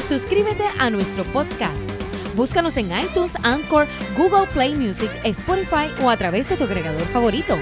[0.08, 1.76] Suscríbete a nuestro podcast.
[2.36, 3.86] Búscanos en iTunes, Anchor,
[4.18, 7.58] Google Play Music, Spotify o a través de tu agregador favorito.